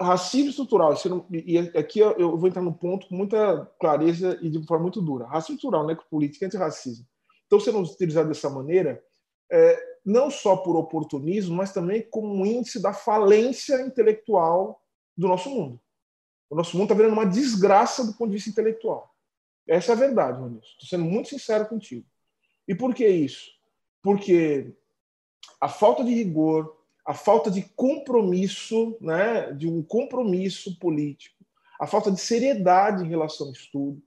[0.00, 0.94] racismo estrutural,
[1.30, 5.26] e aqui eu vou entrar no ponto com muita clareza e de forma muito dura.
[5.26, 7.06] Racismo estrutural, né, política antirracismo.
[7.46, 9.02] Então, sendo utilizado dessa maneira,
[9.50, 14.80] é, não só por oportunismo, mas também como um índice da falência intelectual
[15.16, 15.80] do nosso mundo.
[16.50, 19.14] O nosso mundo está virando uma desgraça do ponto de vista intelectual.
[19.66, 20.66] Essa é a verdade, Ronilson.
[20.66, 22.06] Estou sendo muito sincero contigo.
[22.66, 23.50] E por que isso?
[24.02, 24.74] Porque
[25.60, 26.77] a falta de rigor,
[27.08, 31.42] a falta de compromisso, né, de um compromisso político,
[31.80, 34.02] a falta de seriedade em relação ao estudo,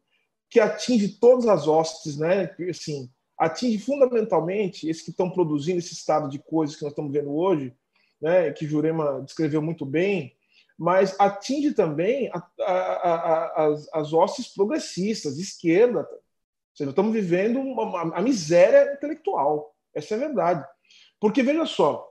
[0.47, 6.29] que atinge todas as hostes, né, assim, atinge fundamentalmente esses que estão produzindo esse estado
[6.29, 7.73] de coisas que nós estamos vendo hoje,
[8.21, 10.35] né, que Jurema descreveu muito bem,
[10.77, 16.01] mas atinge também a, a, a, as, as hostes progressistas, de esquerda.
[16.01, 16.21] Ou
[16.75, 19.75] seja, estamos vivendo uma, a miséria intelectual.
[19.91, 20.67] Essa é a verdade.
[21.19, 22.10] Porque, veja só,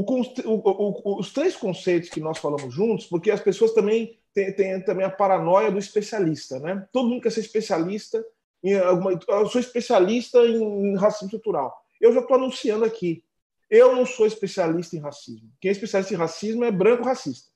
[0.00, 4.82] o, o, os três conceitos que nós falamos juntos, porque as pessoas também têm, têm,
[4.82, 6.86] também a paranoia do especialista, né?
[6.92, 8.24] Todo mundo quer ser especialista
[8.62, 9.18] em alguma.
[9.26, 11.76] Eu sou especialista em racismo estrutural.
[12.00, 13.24] Eu já estou anunciando aqui.
[13.70, 15.50] Eu não sou especialista em racismo.
[15.60, 17.50] Quem é especialista em racismo é branco racista,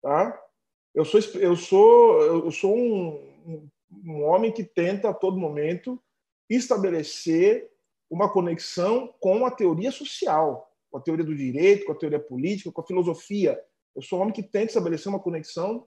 [0.00, 0.40] tá?
[0.94, 3.70] Eu sou, eu sou, eu sou um,
[4.04, 6.00] um homem que tenta a todo momento
[6.48, 7.70] estabelecer
[8.10, 12.70] uma conexão com a teoria social, com a teoria do direito, com a teoria política,
[12.70, 13.58] com a filosofia.
[13.96, 15.86] Eu sou um homem que tenta estabelecer uma conexão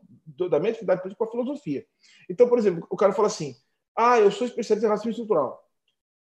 [0.50, 1.86] da minha atividade política com a filosofia.
[2.30, 3.56] Então, por exemplo, o cara fala assim:
[3.96, 5.64] ah, eu sou especialista em racismo estrutural.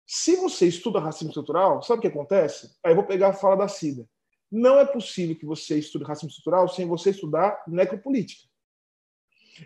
[0.07, 2.77] Se você estuda racismo estrutural, sabe o que acontece?
[2.85, 4.09] Aí eu vou pegar a fala da Cida.
[4.51, 8.49] Não é possível que você estude racismo estrutural sem você estudar necropolítica.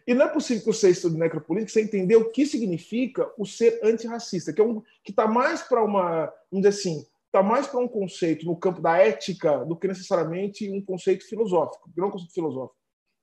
[0.06, 3.78] E não é possível que você estude necropolítica sem entender o que significa o ser
[3.84, 7.80] antirracista, que é um que está mais para uma, vamos dizer assim, está mais para
[7.80, 11.90] um conceito no campo da ética do que necessariamente um conceito filosófico.
[11.96, 12.76] Não é um conceito filosófico.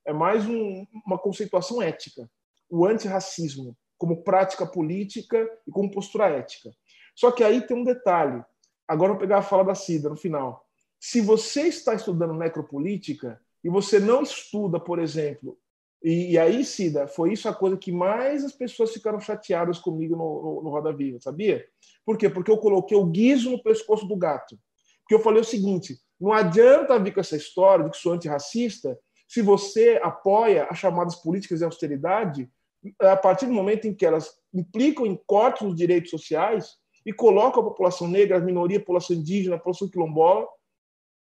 [0.04, 2.28] É mais um, uma conceituação ética.
[2.68, 6.70] O antirracismo como prática política e como postura ética.
[7.14, 8.42] Só que aí tem um detalhe.
[8.88, 10.66] Agora vou pegar a fala da Cida no final.
[10.98, 15.56] Se você está estudando necropolítica e você não estuda, por exemplo,
[16.02, 20.16] e, e, aí, Cida, foi isso a coisa que mais as pessoas ficaram chateadas comigo
[20.16, 21.64] no, no, no Roda Viva, sabia?
[22.04, 22.30] Por quê?
[22.30, 24.58] Porque eu coloquei o guiso no pescoço do gato.
[25.00, 28.98] Porque eu falei o seguinte: não adianta vir com essa história de que sou antirracista
[29.28, 32.50] se você apoia as chamadas políticas de austeridade
[32.98, 37.60] a partir do momento em que elas implicam em cortes nos direitos sociais e colocam
[37.60, 40.48] a população negra, a minoria, a população indígena, a população quilombola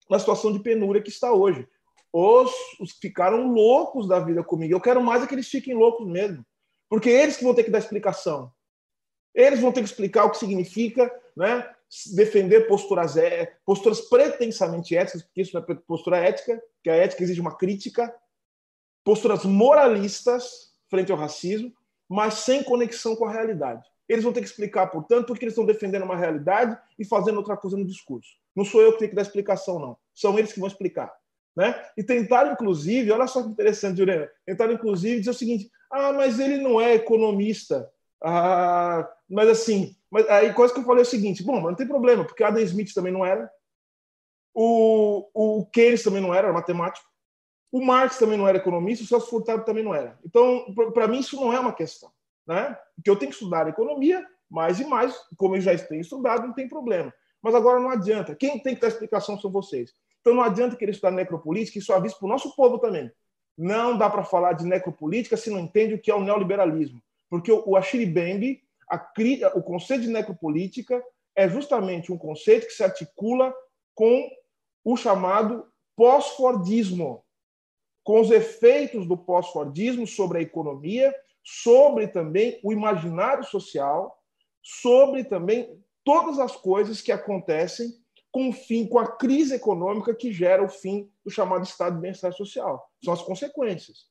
[0.10, 1.68] na situação de penúria que está hoje
[2.18, 2.50] os,
[2.80, 4.74] os ficaram loucos da vida comigo.
[4.74, 6.46] Eu quero mais é que eles fiquem loucos mesmo,
[6.88, 8.54] porque eles que vão ter que dar explicação.
[9.34, 11.70] Eles vão ter que explicar o que significa, né?
[12.16, 17.22] defender posturas, é, posturas pretensamente éticas, porque isso não é postura ética, que a ética
[17.22, 18.16] exige uma crítica,
[19.04, 21.74] posturas moralistas frente ao racismo,
[22.08, 23.86] mas sem conexão com a realidade.
[24.08, 27.58] Eles vão ter que explicar, portanto, porque eles estão defendendo uma realidade e fazendo outra
[27.58, 28.30] coisa no discurso.
[28.56, 29.98] Não sou eu que tenho que dar explicação, não.
[30.14, 31.14] São eles que vão explicar.
[31.56, 31.74] Né?
[31.96, 36.40] E tentaram, inclusive, olha só que interessante, Jurema, tentaram, inclusive, dizer o seguinte: ah, mas
[36.40, 37.90] ele não é economista.
[38.22, 41.88] Ah, mas assim, mas aí quase que eu falei o seguinte: bom, mas não tem
[41.88, 43.50] problema, porque Adam Smith também não era,
[44.54, 47.08] o, o Keynes também não era, era matemático,
[47.72, 50.18] o Marx também não era economista, o Celso Furtado também não era.
[50.24, 52.10] Então, para mim, isso não é uma questão.
[52.48, 52.78] Né?
[52.96, 56.54] Porque eu tenho que estudar economia mais e mais, como eu já tenho estudado, não
[56.54, 57.14] tem problema.
[57.42, 58.36] Mas agora não adianta.
[58.36, 59.94] Quem tem que dar explicação são vocês.
[60.26, 63.12] Então não adianta querer estudar necropolítica, isso é aviso para o nosso povo também.
[63.56, 67.00] Não dá para falar de necropolítica se não entende o que é o neoliberalismo.
[67.30, 68.64] Porque o Achille Mbembe,
[69.54, 71.00] o conceito de necropolítica,
[71.36, 73.54] é justamente um conceito que se articula
[73.94, 74.28] com
[74.84, 77.24] o chamado pós-fordismo,
[78.04, 81.14] com os efeitos do pós-fordismo sobre a economia,
[81.44, 84.20] sobre também o imaginário social,
[84.64, 87.94] sobre também todas as coisas que acontecem
[88.36, 92.02] com o fim, com a crise econômica que gera o fim do chamado estado de
[92.02, 92.92] bem-estar social.
[93.02, 94.10] São as consequências.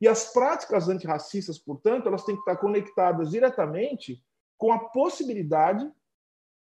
[0.00, 4.24] E as práticas antirracistas, portanto, elas têm que estar conectadas diretamente
[4.56, 5.86] com a possibilidade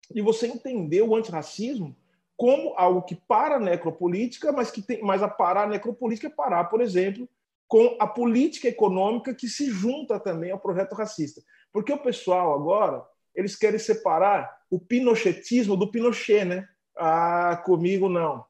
[0.09, 1.97] de você entender o antirracismo
[2.37, 6.31] como algo que para a necropolítica, mas que tem, mas a parar a necropolítica é
[6.31, 7.29] parar, por exemplo,
[7.67, 11.43] com a política econômica que se junta também ao projeto racista.
[11.73, 13.05] Porque o pessoal agora,
[13.35, 16.69] eles querem separar o pinochetismo do Pinochet, né?
[17.03, 18.45] Ah, comigo não.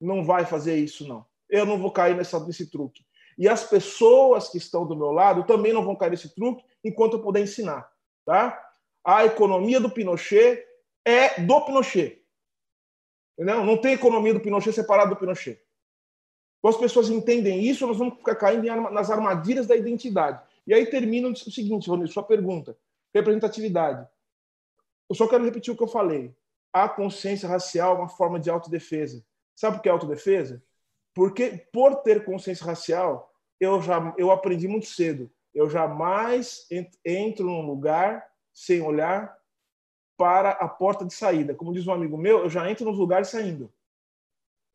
[0.00, 1.26] Não vai fazer isso, não.
[1.50, 3.04] Eu não vou cair nessa, nesse truque.
[3.36, 7.14] E as pessoas que estão do meu lado também não vão cair nesse truque enquanto
[7.14, 7.90] eu puder ensinar.
[8.24, 8.56] Tá?
[9.04, 10.64] A economia do Pinochet
[11.04, 12.24] é do Pinochet.
[13.36, 13.64] Entendeu?
[13.64, 15.60] Não tem economia do Pinochet separada do Pinochet.
[16.62, 20.40] Quando as pessoas entendem isso, nós vamos ficar caindo nas armadilhas da identidade.
[20.64, 22.76] E aí termina o seguinte, Rony, sua pergunta.
[23.12, 24.06] Representatividade.
[25.08, 26.32] Eu só quero repetir o que eu falei
[26.84, 29.24] a consciência racial uma forma de autodefesa.
[29.54, 30.62] Sabe por que é autodefesa?
[31.14, 35.30] Porque por ter consciência racial, eu já eu aprendi muito cedo.
[35.54, 36.66] Eu jamais
[37.04, 39.36] entro num lugar sem olhar
[40.16, 41.54] para a porta de saída.
[41.54, 43.72] Como diz um amigo meu, eu já entro nos lugares saindo.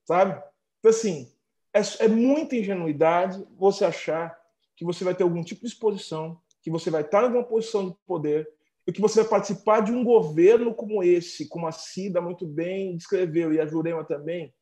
[0.05, 0.41] Sabe?
[0.79, 1.31] Então, assim,
[1.73, 4.37] é, é muita ingenuidade você achar
[4.75, 7.89] que você vai ter algum tipo de exposição, que você vai estar em alguma posição
[7.89, 8.49] de poder,
[8.85, 12.95] e que você vai participar de um governo como esse, como a Cida muito bem
[12.95, 14.53] descreveu, e a Jurema também,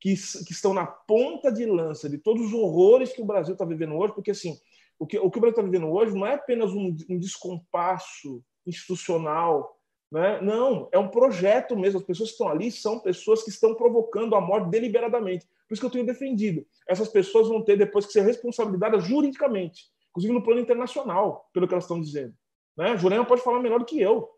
[0.00, 3.64] que, que estão na ponta de lança de todos os horrores que o Brasil está
[3.64, 4.58] vivendo hoje, porque assim,
[4.98, 8.42] o que o, que o Brasil está vivendo hoje não é apenas um, um descompasso
[8.66, 9.76] institucional,
[10.10, 10.40] né?
[10.40, 12.00] não, é um projeto mesmo.
[12.00, 15.46] As pessoas que estão ali são pessoas que estão provocando a morte deliberadamente.
[15.68, 16.64] Por isso que eu tenho defendido.
[16.88, 21.74] Essas pessoas vão ter depois que ser responsabilizadas juridicamente, inclusive no plano internacional, pelo que
[21.74, 22.34] elas estão dizendo.
[22.76, 22.96] Né?
[22.96, 24.30] Jurema pode falar melhor do que eu.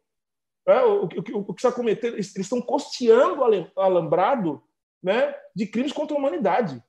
[0.66, 4.62] É, o, o, o, que está cometendo, eles estão costeando o alambrado
[5.02, 6.82] né, de crimes contra a humanidade.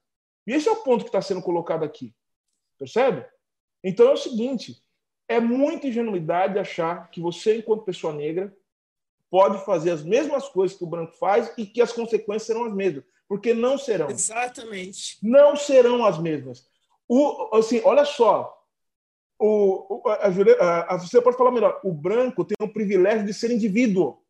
[0.46, 2.14] E esse é o ponto que está sendo colocado aqui.
[2.78, 3.26] Percebe?
[3.84, 4.84] Então é o seguinte:
[5.28, 8.54] é muita ingenuidade achar que você, enquanto pessoa negra,
[9.30, 12.74] pode fazer as mesmas coisas que o branco faz e que as consequências serão as
[12.74, 14.10] mesmas, porque não serão.
[14.10, 15.20] Exatamente.
[15.22, 16.68] Não serão as mesmas.
[17.08, 18.59] O, assim, olha só,
[19.40, 20.28] o, a,
[20.66, 21.80] a, a, você pode falar melhor.
[21.84, 24.22] O branco tem o privilégio de ser indivíduo.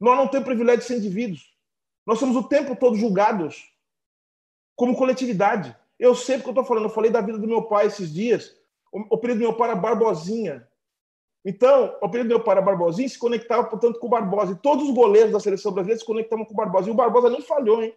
[0.00, 1.54] Nós não temos o privilégio de ser indivíduos.
[2.04, 3.72] Nós somos o tempo todo julgados
[4.74, 5.76] como coletividade.
[5.98, 6.84] Eu sei porque eu estou falando.
[6.84, 8.56] Eu falei da vida do meu pai esses dias.
[8.90, 10.66] O, o período do meu pai era Barbosinha.
[11.44, 14.52] Então, o período do meu pai era Barbosinha se conectava, portanto, com o Barbosa.
[14.52, 16.88] E todos os goleiros da seleção brasileira se conectavam com o Barbosa.
[16.88, 17.94] E o Barbosa nem falhou, hein?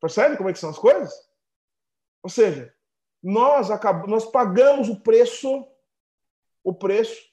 [0.00, 1.12] Percebe como é que são as coisas?
[2.22, 2.74] Ou seja,
[3.22, 5.66] nós, acabamos, nós pagamos o preço,
[6.64, 7.30] o preço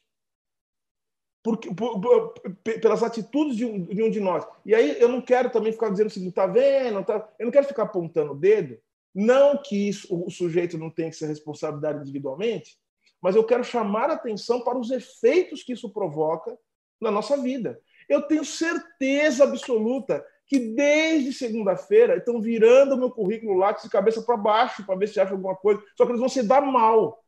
[1.47, 2.33] porque, por, por,
[2.81, 4.45] pelas atitudes de um, de um, de nós.
[4.65, 7.01] E aí eu não quero também ficar dizendo o seguinte, tá vendo?
[7.05, 7.25] Tá...
[7.39, 8.77] Eu não quero ficar apontando o dedo.
[9.15, 12.77] Não que isso, o sujeito não tenha que ser responsabilidade individualmente,
[13.21, 16.57] mas eu quero chamar a atenção para os efeitos que isso provoca
[16.99, 17.79] na nossa vida.
[18.09, 24.21] Eu tenho certeza absoluta que desde segunda-feira estão virando o meu currículo lá de cabeça
[24.21, 27.21] para baixo para ver se acha alguma coisa, só que eles vão se dar mal.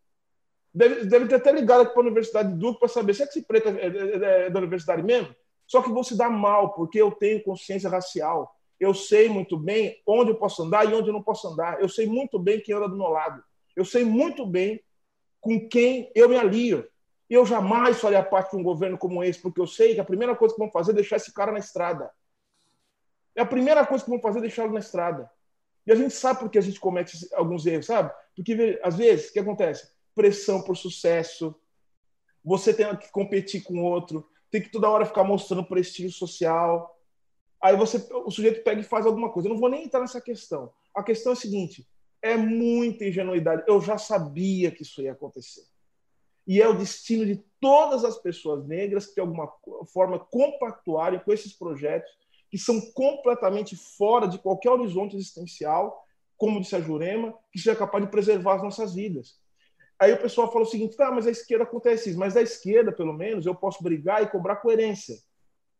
[0.73, 3.25] Deve, deve ter até ligado aqui para a Universidade de Duque para saber se é
[3.25, 5.35] que esse preto é, é, é, é da universidade mesmo.
[5.67, 8.55] Só que vão se dar mal, porque eu tenho consciência racial.
[8.79, 11.81] Eu sei muito bem onde eu posso andar e onde eu não posso andar.
[11.81, 13.43] Eu sei muito bem quem anda do meu lado.
[13.75, 14.81] Eu sei muito bem
[15.41, 16.87] com quem eu me alio.
[17.29, 20.35] Eu jamais faria parte de um governo como esse, porque eu sei que a primeira
[20.35, 22.09] coisa que vão fazer é deixar esse cara na estrada.
[23.39, 25.31] É a primeira coisa que vão fazer é deixá-lo na estrada.
[25.87, 28.13] E a gente sabe por que a gente comete alguns erros, sabe?
[28.35, 29.89] Porque, às vezes, o que acontece?
[30.13, 31.55] pressão por sucesso,
[32.43, 36.99] você tem que competir com outro, tem que toda hora ficar mostrando prestígio social.
[37.63, 39.47] Aí você, o sujeito pega e faz alguma coisa.
[39.47, 40.73] Eu não vou nem entrar nessa questão.
[40.93, 41.87] A questão é a seguinte:
[42.21, 43.63] é muita ingenuidade.
[43.65, 45.63] Eu já sabia que isso ia acontecer.
[46.45, 49.49] E é o destino de todas as pessoas negras que, de alguma
[49.93, 52.11] forma, compactuarem com esses projetos
[52.49, 56.03] que são completamente fora de qualquer horizonte existencial,
[56.35, 59.35] como disse a Jurema, que seja capaz de preservar as nossas vidas.
[59.99, 62.91] Aí o pessoal fala o seguinte: tá, mas a esquerda acontece isso, mas da esquerda,
[62.91, 65.15] pelo menos, eu posso brigar e cobrar coerência.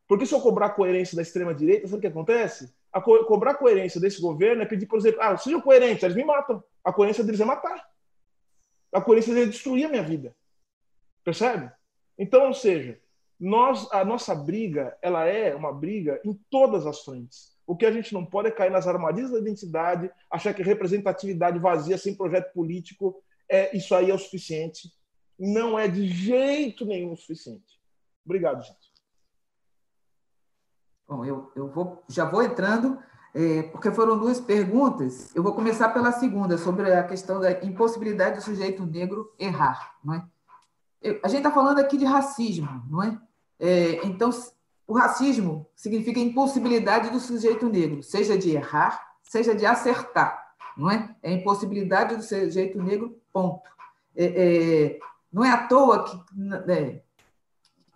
[0.08, 2.74] Porque se eu cobrar coerência da extrema-direita, sabe o que acontece?
[2.92, 6.26] A co cobrar coerência desse governo é pedir, por exemplo, ah, seja coerente, eles me
[6.26, 6.64] matam.
[6.84, 7.88] A coerência deles é matar.
[8.92, 10.36] A coerência deles é destruir a minha vida.
[11.24, 11.72] Percebe?
[12.18, 13.00] Então, ou seja,
[13.40, 17.58] nós, a nossa briga, ela é uma briga em todas as frentes.
[17.66, 21.58] O que a gente não pode é cair nas armadilhas da identidade, achar que representatividade
[21.60, 24.92] vazia, sem projeto político, é, isso aí é o suficiente.
[25.38, 27.80] Não é de jeito nenhum o suficiente.
[28.26, 28.90] Obrigado, gente.
[31.08, 33.00] Bom, eu, eu vou, já vou entrando,
[33.34, 35.34] é, porque foram duas perguntas.
[35.34, 39.96] Eu vou começar pela segunda, sobre a questão da impossibilidade do sujeito negro errar.
[40.04, 40.28] Não é?
[41.02, 43.20] Eu, a gente está falando aqui de racismo, não é?
[43.60, 44.06] É?
[44.06, 44.30] Então,
[44.88, 50.50] o racismo significa impossibilidade do sujeito negro, seja de errar, seja de acertar
[50.80, 51.14] não é?
[51.22, 53.70] É impossibilidade do sujeito negro, ponto.
[54.16, 55.00] É, é,
[55.32, 57.02] não é à toa que né,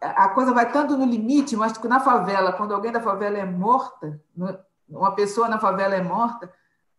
[0.02, 3.46] a coisa vai tanto no limite, mas que na favela, quando alguém da favela é
[3.46, 4.22] morta,
[4.90, 6.52] uma pessoa na favela é morta,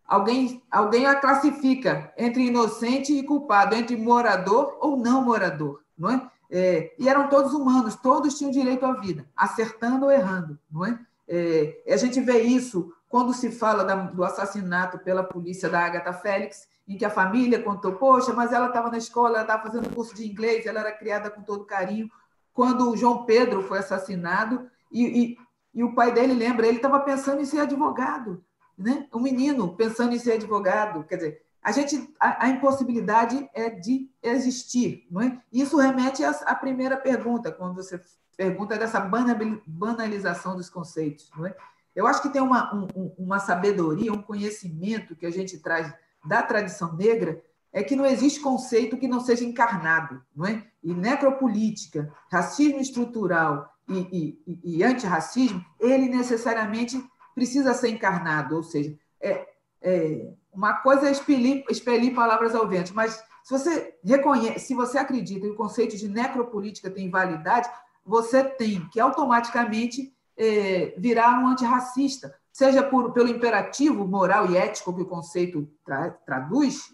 [0.07, 6.31] alguém, alguém a classifica entre inocente e culpado, entre morador ou não morador, não é?
[6.57, 10.98] É e eram todos humanos, todos tinham direito à vida, acertando ou errando, não é?
[11.26, 16.12] é a gente vê isso quando se fala da, do assassinato pela polícia da Agatha
[16.12, 19.94] Félix, em que a família contou, poxa, mas ela estava na escola, ela estava fazendo
[19.94, 22.10] curso de inglês, ela era criada com todo carinho.
[22.52, 25.39] Quando o João Pedro foi assassinado, e, e,
[25.74, 28.44] e o pai dele lembra, ele estava pensando em ser advogado,
[28.76, 29.06] né?
[29.12, 31.05] um menino pensando em ser advogado.
[31.05, 35.07] Quer dizer, a, gente, a, a impossibilidade é de existir.
[35.11, 35.41] Não é?
[35.51, 37.99] Isso remete à, à primeira pergunta, quando você
[38.36, 41.31] pergunta dessa banalização dos conceitos.
[41.35, 41.57] Não é?
[41.97, 45.93] Eu acho que tem uma, um, uma sabedoria, um conhecimento que a gente traz
[46.24, 47.43] da tradição negra,
[47.73, 50.65] é que não existe conceito que não seja encarnado, não é?
[50.82, 57.03] E necropolítica, racismo estrutural e, e, e antirracismo, ele necessariamente
[57.35, 59.53] precisa ser encarnado, ou seja, é,
[59.85, 64.97] é uma coisa é expelir, expelir palavras ao vento, mas se você reconhece, se você
[64.97, 67.69] acredita que o conceito de necropolítica tem validade,
[68.05, 74.94] você tem que automaticamente é, virar um antirracista, seja por, pelo imperativo moral e ético
[74.94, 76.93] que o conceito tra, traduz,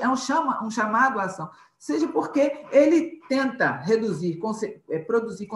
[0.00, 0.04] é?
[0.04, 5.48] é um, chama, um chamado à ação, seja porque ele tenta reduzir, conce, é, produzir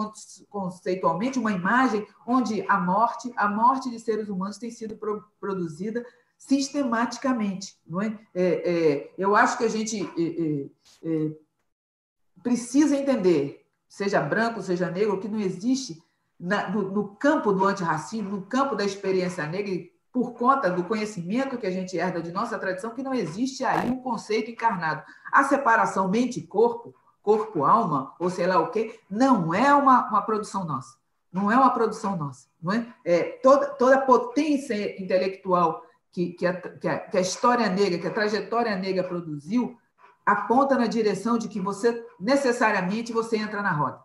[0.49, 6.05] conceitualmente uma imagem onde a morte, a morte de seres humanos tem sido pro, produzida
[6.37, 7.75] sistematicamente.
[7.85, 8.17] Não é?
[8.33, 10.69] é, é eu acho que a gente é,
[11.03, 11.31] é,
[12.43, 16.01] precisa entender, seja branco, seja negro, que não existe
[16.39, 21.57] na, no, no, campo do antirracismo, no campo da experiência negra, por conta do conhecimento
[21.57, 25.03] que a gente herda de nossa tradição, que não existe aí um conceito encarnado.
[25.31, 30.97] A separação mente-corpo, corpo-alma, ou sei lá o quê, não é uma, uma produção nossa.
[31.31, 32.47] Não é uma produção nossa.
[32.61, 32.87] Não é?
[33.03, 35.83] é toda, toda a potência intelectual
[36.17, 39.77] que, que, a, que, a, que a história negra, que a trajetória negra produziu,
[40.25, 43.99] aponta na direção de que você necessariamente você entra na roda.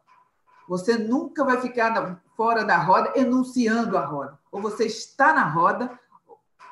[0.69, 4.39] Você nunca vai ficar fora da roda enunciando a roda.
[4.51, 5.99] Ou você está na roda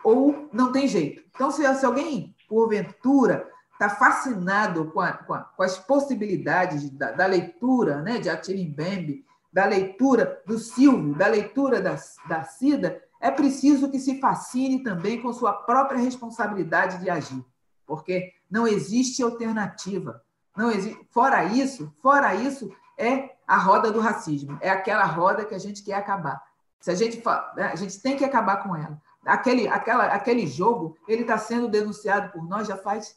[0.04, 1.22] ou não tem jeito.
[1.34, 7.12] Então, se, se alguém, porventura, está fascinado com, a, com, a, com, as possibilidades da,
[7.12, 11.96] da, leitura né, de Atirimbembe, da leitura do Silvio, da leitura da,
[12.28, 17.44] da Cida, é preciso que se fascine também com sua própria responsabilidade de agir,
[17.86, 20.22] porque não existe alternativa.
[20.56, 21.06] Não existe.
[21.10, 25.82] Fora isso, fora isso é a roda do racismo, é aquela roda que a gente
[25.82, 26.42] quer acabar.
[26.80, 27.22] Se a gente
[27.56, 29.00] né, a gente tem que acabar com ela.
[29.24, 33.16] Aquele, aquela, aquele jogo ele está sendo denunciado por nós já faz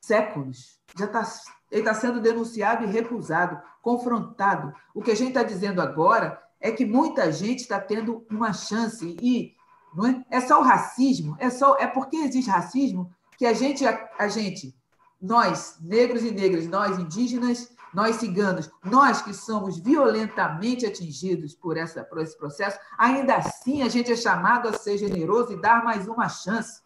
[0.00, 0.78] séculos.
[0.96, 1.24] Já está
[1.70, 4.72] ele está sendo denunciado e recusado, confrontado.
[4.94, 9.14] O que a gente está dizendo agora é que muita gente está tendo uma chance
[9.20, 9.54] e
[9.94, 13.86] não é, é só o racismo, é só é porque existe racismo que a gente
[13.86, 14.74] a, a gente
[15.20, 22.02] nós negros e negras, nós indígenas, nós ciganos, nós que somos violentamente atingidos por essa
[22.02, 26.08] por esse processo, ainda assim a gente é chamado a ser generoso e dar mais
[26.08, 26.82] uma chance.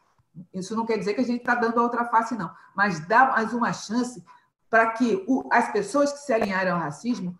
[0.52, 3.28] Isso não quer dizer que a gente está dando a outra face, não, mas dá
[3.28, 4.24] mais uma chance
[4.68, 7.38] para que o, as pessoas que se alinharem ao racismo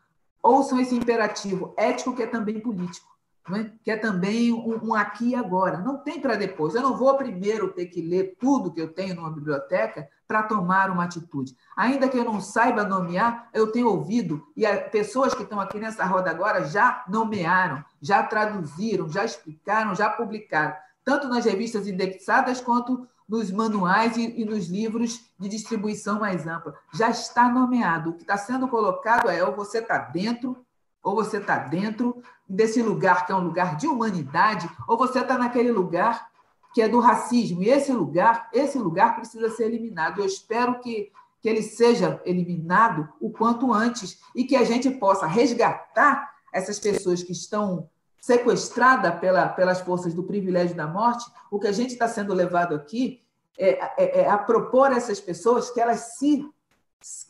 [0.49, 3.07] ouçam esse imperativo ético que é também político,
[3.55, 3.71] é?
[3.83, 5.79] que é também um, um, aqui e agora.
[5.79, 6.75] Não tem para depois.
[6.75, 10.91] Eu não vou primeiro ter que ler tudo que eu tenho numa biblioteca para tomar
[10.91, 11.57] uma atitude.
[11.77, 15.79] Ainda que eu não saiba nomear, eu tenho ouvido, e as pessoas que estão aqui
[15.79, 22.61] nessa roda agora já nomearam, já traduziram, já explicaram, já publicaram, tanto nas revistas indexadas
[22.61, 26.75] quanto nos manuais e, e, nos livros de distribuição mais ampla.
[26.95, 28.11] Já está nomeado.
[28.11, 30.57] O que está sendo colocado é ou você está dentro,
[31.03, 35.37] ou você está dentro desse lugar que é um lugar de humanidade, ou você está
[35.37, 36.29] naquele lugar
[36.73, 37.63] que é do racismo.
[37.63, 40.21] E esse lugar, esse lugar precisa ser eliminado.
[40.21, 45.27] Eu espero que, que ele seja eliminado o quanto antes e que a gente possa
[45.27, 47.89] resgatar essas pessoas que estão
[48.21, 52.75] sequestrada pela, pelas forças do privilégio da morte, o que a gente está sendo levado
[52.75, 53.23] aqui
[53.59, 56.49] é, é, é, a propor a essas pessoas que elas se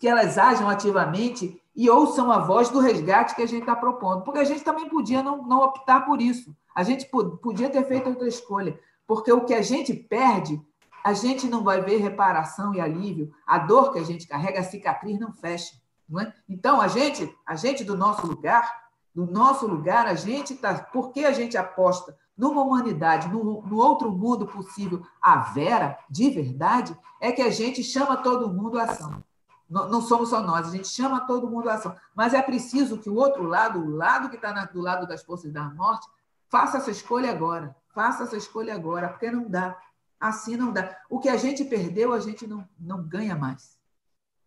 [0.00, 4.22] que elas ajam ativamente e ouçam a voz do resgate que a gente está propondo.
[4.22, 6.56] Porque a gente também podia não, não optar por isso.
[6.74, 8.78] A gente podia ter feito outra escolha.
[9.06, 10.60] Porque o que a gente perde,
[11.04, 13.32] a gente não vai ver reparação e alívio.
[13.46, 15.76] A dor que a gente carrega, a cicatriz não fecha.
[16.08, 16.32] Não é?
[16.48, 18.87] Então, a gente, a gente do nosso lugar,
[19.18, 20.74] no nosso lugar, a gente está.
[20.74, 26.30] Por que a gente aposta numa humanidade, no, no, outro mundo possível, a vera, de
[26.30, 29.20] verdade, é que a gente chama todo mundo à ação.
[29.68, 31.96] Não, não somos só nós, a gente chama todo mundo à ação.
[32.14, 35.52] Mas é preciso que o outro lado, o lado que está do lado das forças
[35.52, 36.06] da morte,
[36.48, 37.74] faça essa escolha agora.
[37.92, 39.76] Faça essa escolha agora, porque não dá.
[40.20, 40.96] Assim não dá.
[41.10, 43.76] O que a gente perdeu, a gente não, não ganha mais.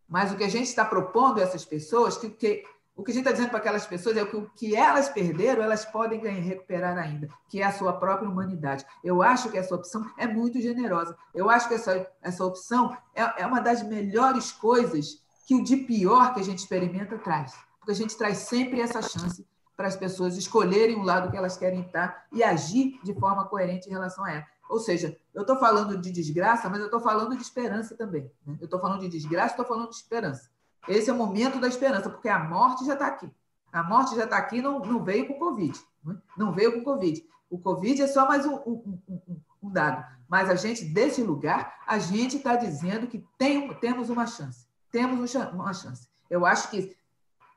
[0.08, 3.14] Mas o que a gente está propondo a essas pessoas, que, que o que a
[3.14, 6.98] gente está dizendo para aquelas pessoas é que o que elas perderam, elas podem recuperar
[6.98, 8.84] ainda, que é a sua própria humanidade.
[9.02, 11.16] Eu acho que essa opção é muito generosa.
[11.34, 15.76] Eu acho que essa, essa opção é, é uma das melhores coisas que o de
[15.78, 17.54] pior que a gente experimenta traz.
[17.78, 19.46] Porque a gente traz sempre essa chance
[19.76, 23.88] para as pessoas escolherem o lado que elas querem estar e agir de forma coerente
[23.88, 24.46] em relação a ela.
[24.68, 28.30] Ou seja, eu estou falando de desgraça, mas eu estou falando de esperança também.
[28.46, 28.56] Né?
[28.60, 30.48] Eu estou falando de desgraça, estou falando de esperança.
[30.88, 33.30] Esse é o momento da esperança, porque a morte já está aqui.
[33.72, 35.78] A morte já está aqui, não, não veio com o Covid.
[36.04, 36.16] Né?
[36.36, 37.24] Não veio com o Covid.
[37.48, 40.04] O Covid é só mais um, um, um, um dado.
[40.28, 44.66] Mas a gente, desse lugar, a gente está dizendo que tem, temos uma chance.
[44.90, 46.08] Temos uma chance.
[46.28, 46.96] Eu acho que.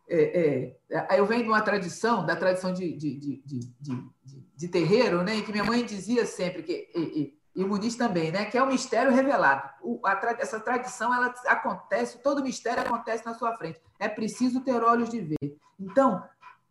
[0.08, 4.10] É, é, eu venho de uma tradição, da tradição de, de, de, de,
[4.56, 7.35] de terreiro, né, em que minha mãe dizia sempre que.
[7.56, 8.46] E, o Muniz também, né?
[8.46, 9.70] que é o mistério revelado.
[9.82, 13.80] O, a, essa tradição ela acontece, todo mistério acontece na sua frente.
[14.00, 15.58] É preciso ter olhos de ver.
[15.80, 16.24] Então,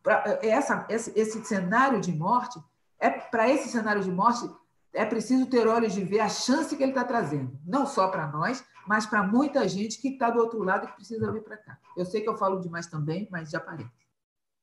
[0.02, 2.60] pra, essa, esse, esse cenário de morte,
[2.98, 4.48] é para esse cenário de morte,
[4.92, 7.58] é preciso ter olhos de ver a chance que ele está trazendo.
[7.66, 10.96] Não só para nós, mas para muita gente que está do outro lado e que
[10.96, 11.78] precisa vir para cá.
[11.96, 13.86] Eu sei que eu falo demais também, mas já parei.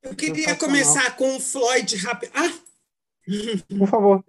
[0.01, 2.31] Eu queria começar com o Floyd rápido.
[2.33, 2.51] Ah!
[3.77, 4.25] Por favor.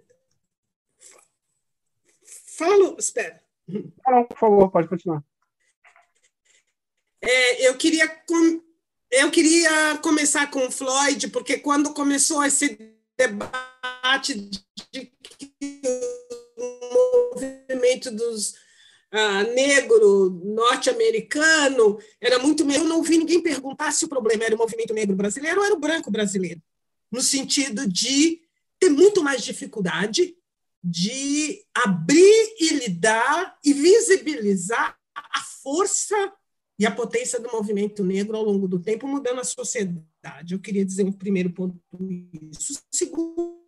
[2.57, 3.41] Falo, espera.
[3.67, 5.23] Não, não, por favor, pode continuar.
[7.21, 8.61] É, eu queria com,
[9.09, 12.77] eu queria começar com o Floyd, porque quando começou esse
[13.17, 14.35] debate
[14.91, 15.81] de que
[16.57, 18.53] o movimento dos
[19.11, 24.57] ah, negro norte-americano era muito eu não vi ninguém perguntar se o problema era o
[24.57, 26.61] movimento negro brasileiro ou era o branco brasileiro
[27.11, 28.41] no sentido de
[28.79, 30.35] ter muito mais dificuldade
[30.83, 36.33] de abrir e lidar e visibilizar a força
[36.77, 40.53] e a potência do movimento negro ao longo do tempo, mudando a sociedade.
[40.53, 41.79] Eu queria dizer um primeiro ponto
[42.51, 42.81] isso.
[42.91, 43.63] Segundo,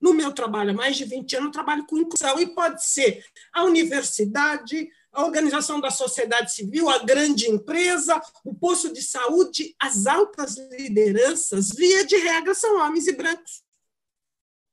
[0.00, 3.24] no meu trabalho há mais de 20 anos, eu trabalho com inclusão, e pode ser
[3.52, 10.06] a universidade, a organização da sociedade civil, a grande empresa, o posto de saúde, as
[10.06, 13.62] altas lideranças, via de regra, são homens e brancos.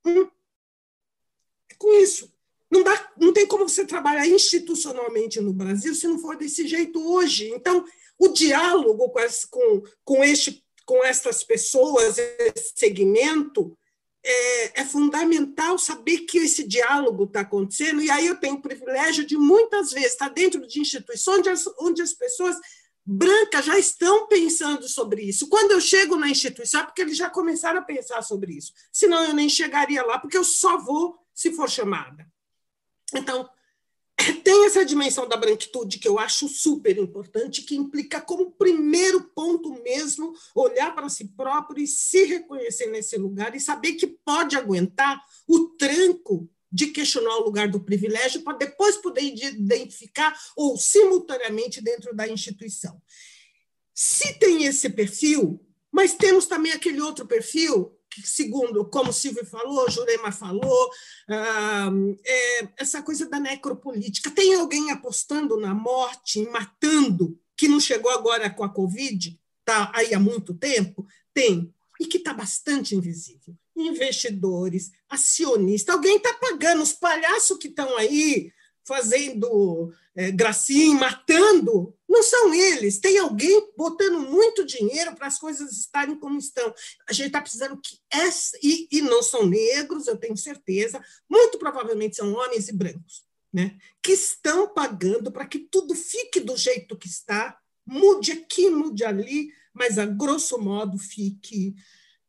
[0.08, 0.30] Hum.
[1.78, 2.34] Com isso,
[2.72, 7.00] não, dá, não tem como você trabalhar institucionalmente no Brasil se não for desse jeito
[7.06, 7.50] hoje.
[7.50, 7.86] Então,
[8.18, 13.78] o diálogo com, as, com, com, este, com essas pessoas, esse segmento,
[14.24, 19.26] é, é, fundamental saber que esse diálogo está acontecendo, e aí eu tenho o privilégio
[19.26, 22.58] de muitas vezes estar dentro de instituições onde as, onde as pessoas
[23.08, 25.48] brancas já estão pensando sobre isso.
[25.48, 28.74] Quando eu chego na instituição, é porque eles já começaram a pensar sobre isso.
[28.92, 32.28] Senão eu nem chegaria lá, porque eu só vou se for chamada.
[33.16, 33.50] Então,
[34.44, 39.82] tem essa dimensão da branquitude que eu acho super importante, que implica como primeiro ponto
[39.82, 45.24] mesmo olhar para si próprio e se reconhecer nesse lugar e saber que pode aguentar
[45.48, 52.15] o tranco de questionar o lugar do privilégio para depois poder identificar ou simultaneamente dentro
[52.15, 53.02] da instituição.
[53.94, 55.60] Se tem esse perfil,
[55.91, 60.89] mas temos também aquele outro perfil segundo, como Silvio falou, Jurema falou,
[61.30, 61.89] ah,
[62.26, 64.31] é, essa coisa da necropolítica.
[64.31, 70.14] Tem alguém apostando na morte, matando, que não chegou agora com a Covid, está aí
[70.14, 71.06] há muito tempo?
[71.34, 71.73] Tem.
[71.99, 73.56] E que está bastante invisível.
[73.76, 78.52] Investidores, acionistas, alguém está pagando, os palhaços que estão aí
[78.88, 82.99] fazendo é, gracinha, matando, não são eles.
[82.99, 86.74] Tem alguém botando muito dinheiro para as coisas estarem como estão.
[87.07, 88.57] A gente está precisando que essa.
[88.64, 93.78] E, e não são negros, eu tenho certeza, muito provavelmente são homens e brancos, né?
[94.02, 99.52] que estão pagando para que tudo fique do jeito que está, mude aqui, mude ali,
[99.78, 101.76] mas a grosso modo fique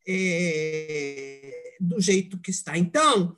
[0.07, 2.77] é, do jeito que está.
[2.77, 3.37] Então,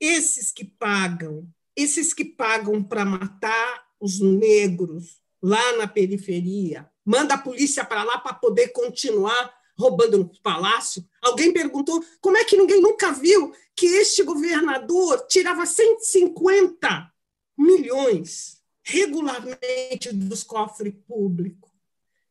[0.00, 7.38] esses que pagam esses que pagam para matar os negros lá na periferia, manda a
[7.38, 11.02] polícia para lá para poder continuar roubando no palácio.
[11.22, 17.10] Alguém perguntou como é que ninguém nunca viu que este governador tirava 150
[17.56, 21.69] milhões regularmente dos cofres públicos.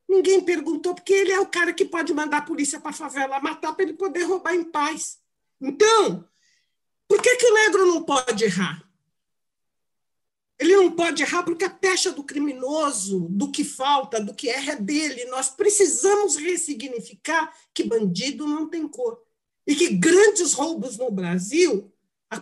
[0.09, 3.39] Ninguém perguntou, porque ele é o cara que pode mandar a polícia para a favela
[3.39, 5.19] matar para ele poder roubar em paz.
[5.61, 6.27] Então,
[7.07, 8.83] por que, que o negro não pode errar?
[10.57, 14.73] Ele não pode errar porque a pecha do criminoso, do que falta, do que erra
[14.73, 15.25] é dele.
[15.25, 19.21] Nós precisamos ressignificar que bandido não tem cor.
[19.65, 21.93] E que grandes roubos no Brasil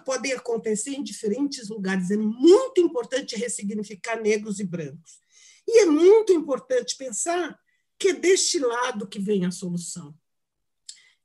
[0.06, 2.10] podem acontecer em diferentes lugares.
[2.12, 5.20] É muito importante ressignificar negros e brancos.
[5.68, 7.60] E é muito importante pensar
[8.00, 10.16] que é deste lado que vem a solução.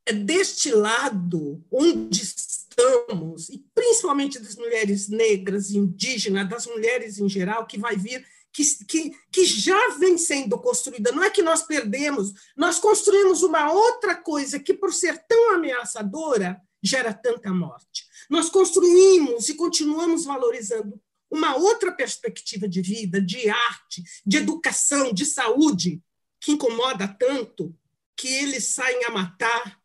[0.05, 7.67] É deste lado onde estamos, e principalmente das mulheres negras, indígenas, das mulheres em geral,
[7.67, 11.13] que vai vir, que, que, que já vem sendo construída.
[11.13, 16.61] Não é que nós perdemos, nós construímos uma outra coisa que, por ser tão ameaçadora,
[16.83, 18.05] gera tanta morte.
[18.29, 21.01] Nós construímos e continuamos valorizando
[21.33, 26.03] uma outra perspectiva de vida, de arte, de educação, de saúde,
[26.41, 27.75] que incomoda tanto
[28.15, 29.81] que eles saem a matar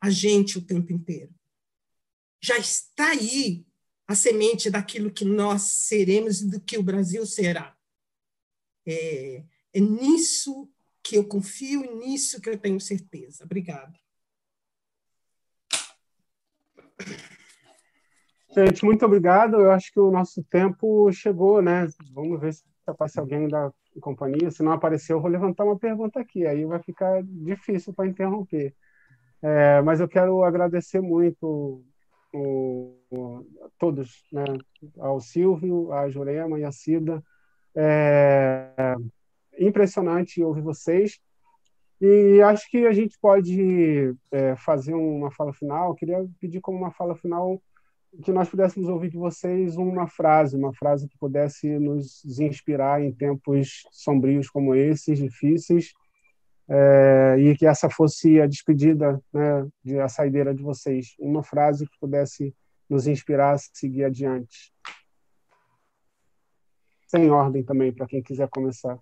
[0.00, 1.36] a gente o tempo inteiro
[2.46, 3.66] já está aí
[4.06, 7.76] a semente daquilo que nós seremos e do que o Brasil será.
[8.86, 10.70] É, é nisso
[11.02, 13.44] que eu confio e nisso que eu tenho certeza.
[13.44, 13.98] Obrigada.
[18.58, 19.60] Gente, muito obrigado.
[19.60, 21.86] Eu acho que o nosso tempo chegou, né?
[22.14, 23.70] Vamos ver se aparece alguém da
[24.00, 24.50] companhia.
[24.50, 26.46] Se não apareceu, eu vou levantar uma pergunta aqui.
[26.46, 28.74] Aí vai ficar difícil para interromper.
[29.42, 31.84] É, mas eu quero agradecer muito
[32.32, 33.44] o,
[33.78, 34.44] todos, né?
[34.98, 37.22] ao Silvio, a Jurema e a Cida.
[37.74, 38.94] É
[39.58, 41.20] impressionante ouvir vocês.
[42.00, 45.90] E acho que a gente pode é, fazer uma fala final.
[45.90, 47.60] Eu queria pedir como uma fala final
[48.22, 53.12] que nós pudéssemos ouvir de vocês uma frase, uma frase que pudesse nos inspirar em
[53.12, 55.92] tempos sombrios como esses, difíceis,
[56.68, 61.14] é, e que essa fosse a despedida, né, de, a saideira de vocês.
[61.18, 62.54] Uma frase que pudesse
[62.88, 64.72] nos inspirar a seguir adiante.
[67.06, 68.98] Sem ordem também, para quem quiser começar.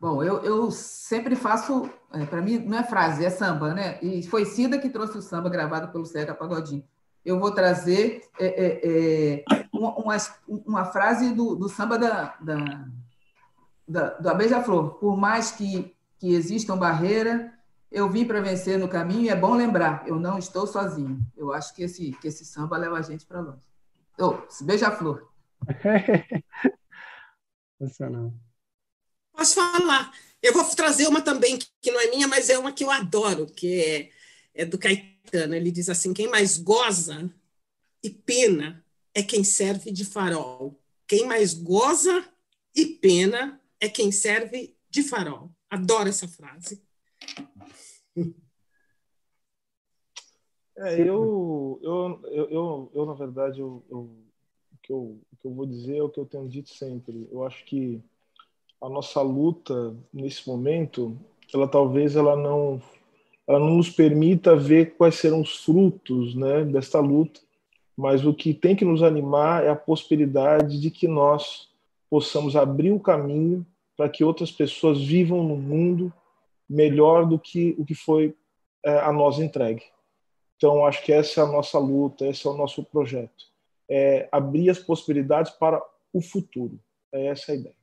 [0.00, 3.98] Bom, eu, eu sempre faço, é, para mim não é frase, é samba, né?
[4.02, 6.82] E foi Cida que trouxe o samba gravado pelo Serra Pagodinho.
[7.22, 10.16] Eu vou trazer é, é, é uma, uma,
[10.48, 12.86] uma, frase do, do samba da, da,
[13.86, 14.94] da, da Beija-Flor.
[14.94, 17.50] Por mais que, que existam barreiras,
[17.92, 21.20] eu vim para vencer no caminho e é bom lembrar, eu não estou sozinho.
[21.36, 23.68] Eu acho que esse, que esse samba leva a gente para longe.
[24.18, 25.28] Oh, Beija-Flor.
[27.78, 28.32] Sensacional.
[29.32, 30.12] Posso falar.
[30.42, 33.46] Eu vou trazer uma também que não é minha, mas é uma que eu adoro,
[33.46, 34.10] que é,
[34.54, 35.54] é do Caetano.
[35.54, 37.32] Ele diz assim: quem mais goza
[38.02, 38.84] e pena
[39.14, 40.80] é quem serve de farol.
[41.06, 42.24] Quem mais goza
[42.74, 45.50] e pena é quem serve de farol.
[45.68, 46.82] Adoro essa frase.
[50.76, 55.52] É, eu, eu, eu, eu, na verdade, eu, eu, o, que eu, o que eu
[55.52, 57.28] vou dizer é o que eu tenho dito sempre.
[57.30, 58.02] Eu acho que
[58.80, 61.16] a nossa luta nesse momento,
[61.52, 62.80] ela talvez ela não
[63.46, 67.40] ela não nos permita ver quais serão os frutos, né, desta luta,
[67.96, 71.68] mas o que tem que nos animar é a possibilidade de que nós
[72.08, 73.66] possamos abrir o caminho
[73.96, 76.12] para que outras pessoas vivam no mundo
[76.68, 78.36] melhor do que o que foi
[78.84, 79.82] é, a nós entregue.
[80.56, 83.46] Então, acho que essa é a nossa luta, esse é o nosso projeto.
[83.90, 85.82] É abrir as possibilidades para
[86.12, 86.78] o futuro.
[87.12, 87.79] É essa a ideia.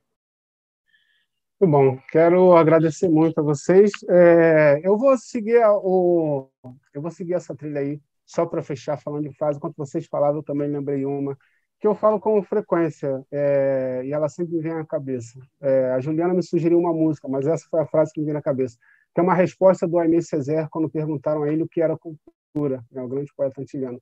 [1.60, 3.90] Muito bom, quero agradecer muito a vocês.
[4.08, 6.48] É, eu vou seguir o,
[6.94, 9.58] eu vou seguir essa trilha aí só para fechar falando de frase.
[9.58, 11.36] Enquanto vocês falavam, eu também lembrei uma
[11.80, 15.36] que eu falo com frequência é, e ela sempre me vem à cabeça.
[15.60, 18.34] É, a Juliana me sugeriu uma música, mas essa foi a frase que me veio
[18.34, 18.76] na cabeça,
[19.12, 22.84] que é uma resposta do Aimé Césaire quando perguntaram a ele o que era cultura,
[22.90, 24.00] né, o grande poeta antilhano.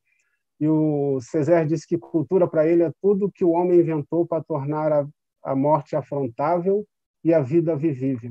[0.60, 4.44] E o Césaire disse que cultura para ele é tudo que o homem inventou para
[4.44, 5.06] tornar a,
[5.42, 6.86] a morte afrontável
[7.26, 8.30] e a vida vivível.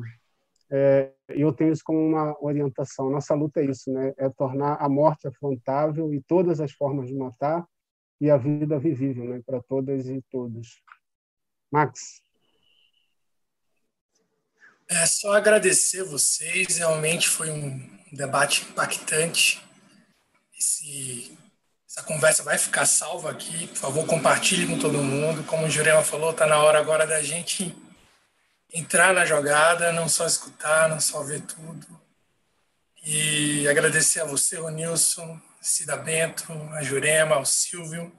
[0.72, 3.10] É, eu tenho isso como uma orientação.
[3.10, 4.14] Nossa luta é isso, né?
[4.18, 7.68] É tornar a morte afrontável e todas as formas de matar
[8.22, 9.42] e a vida vivível, né?
[9.46, 10.82] Para todas e todos.
[11.70, 12.22] Max.
[14.90, 16.78] É só agradecer vocês.
[16.78, 17.78] Realmente foi um
[18.14, 19.62] debate impactante.
[20.58, 21.38] Esse,
[21.86, 23.68] essa conversa vai ficar salva aqui.
[23.68, 25.44] Por favor, compartilhe com todo mundo.
[25.44, 27.76] Como o Jurema falou, está na hora agora da gente
[28.76, 31.88] entrar na jogada, não só escutar, não só ver tudo.
[33.06, 38.12] E agradecer a você, o Nilson, Cida Bento, a Jurema, ao Silvio.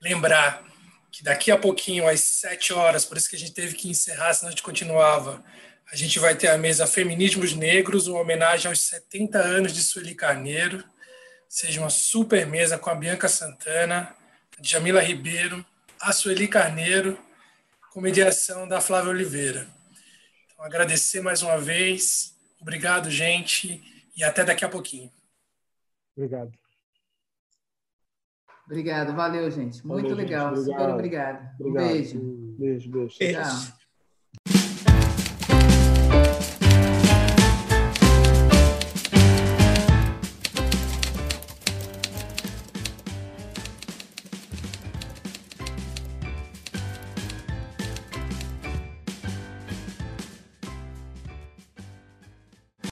[0.00, 0.62] Lembrar
[1.10, 4.32] que daqui a pouquinho, às sete horas, por isso que a gente teve que encerrar,
[4.32, 5.42] senão a gente continuava,
[5.90, 10.14] a gente vai ter a mesa Feminismos Negros, uma homenagem aos 70 anos de Sueli
[10.14, 10.84] Carneiro.
[11.48, 14.14] Seja uma super mesa com a Bianca Santana,
[14.60, 15.64] Jamila Ribeiro,
[16.00, 17.18] a Sueli Carneiro,
[17.92, 19.66] com mediação da Flávia Oliveira.
[20.46, 22.34] Então, agradecer mais uma vez.
[22.60, 23.82] Obrigado, gente,
[24.16, 25.10] e até daqui a pouquinho.
[26.16, 26.52] Obrigado.
[28.64, 29.86] Obrigado, valeu, gente.
[29.86, 30.56] Muito valeu, legal.
[30.56, 30.64] Gente.
[30.64, 31.50] Super obrigado.
[31.60, 31.66] obrigado.
[31.68, 32.20] Um beijo.
[32.58, 33.18] Beijo, beijo.
[33.18, 33.81] Tchau.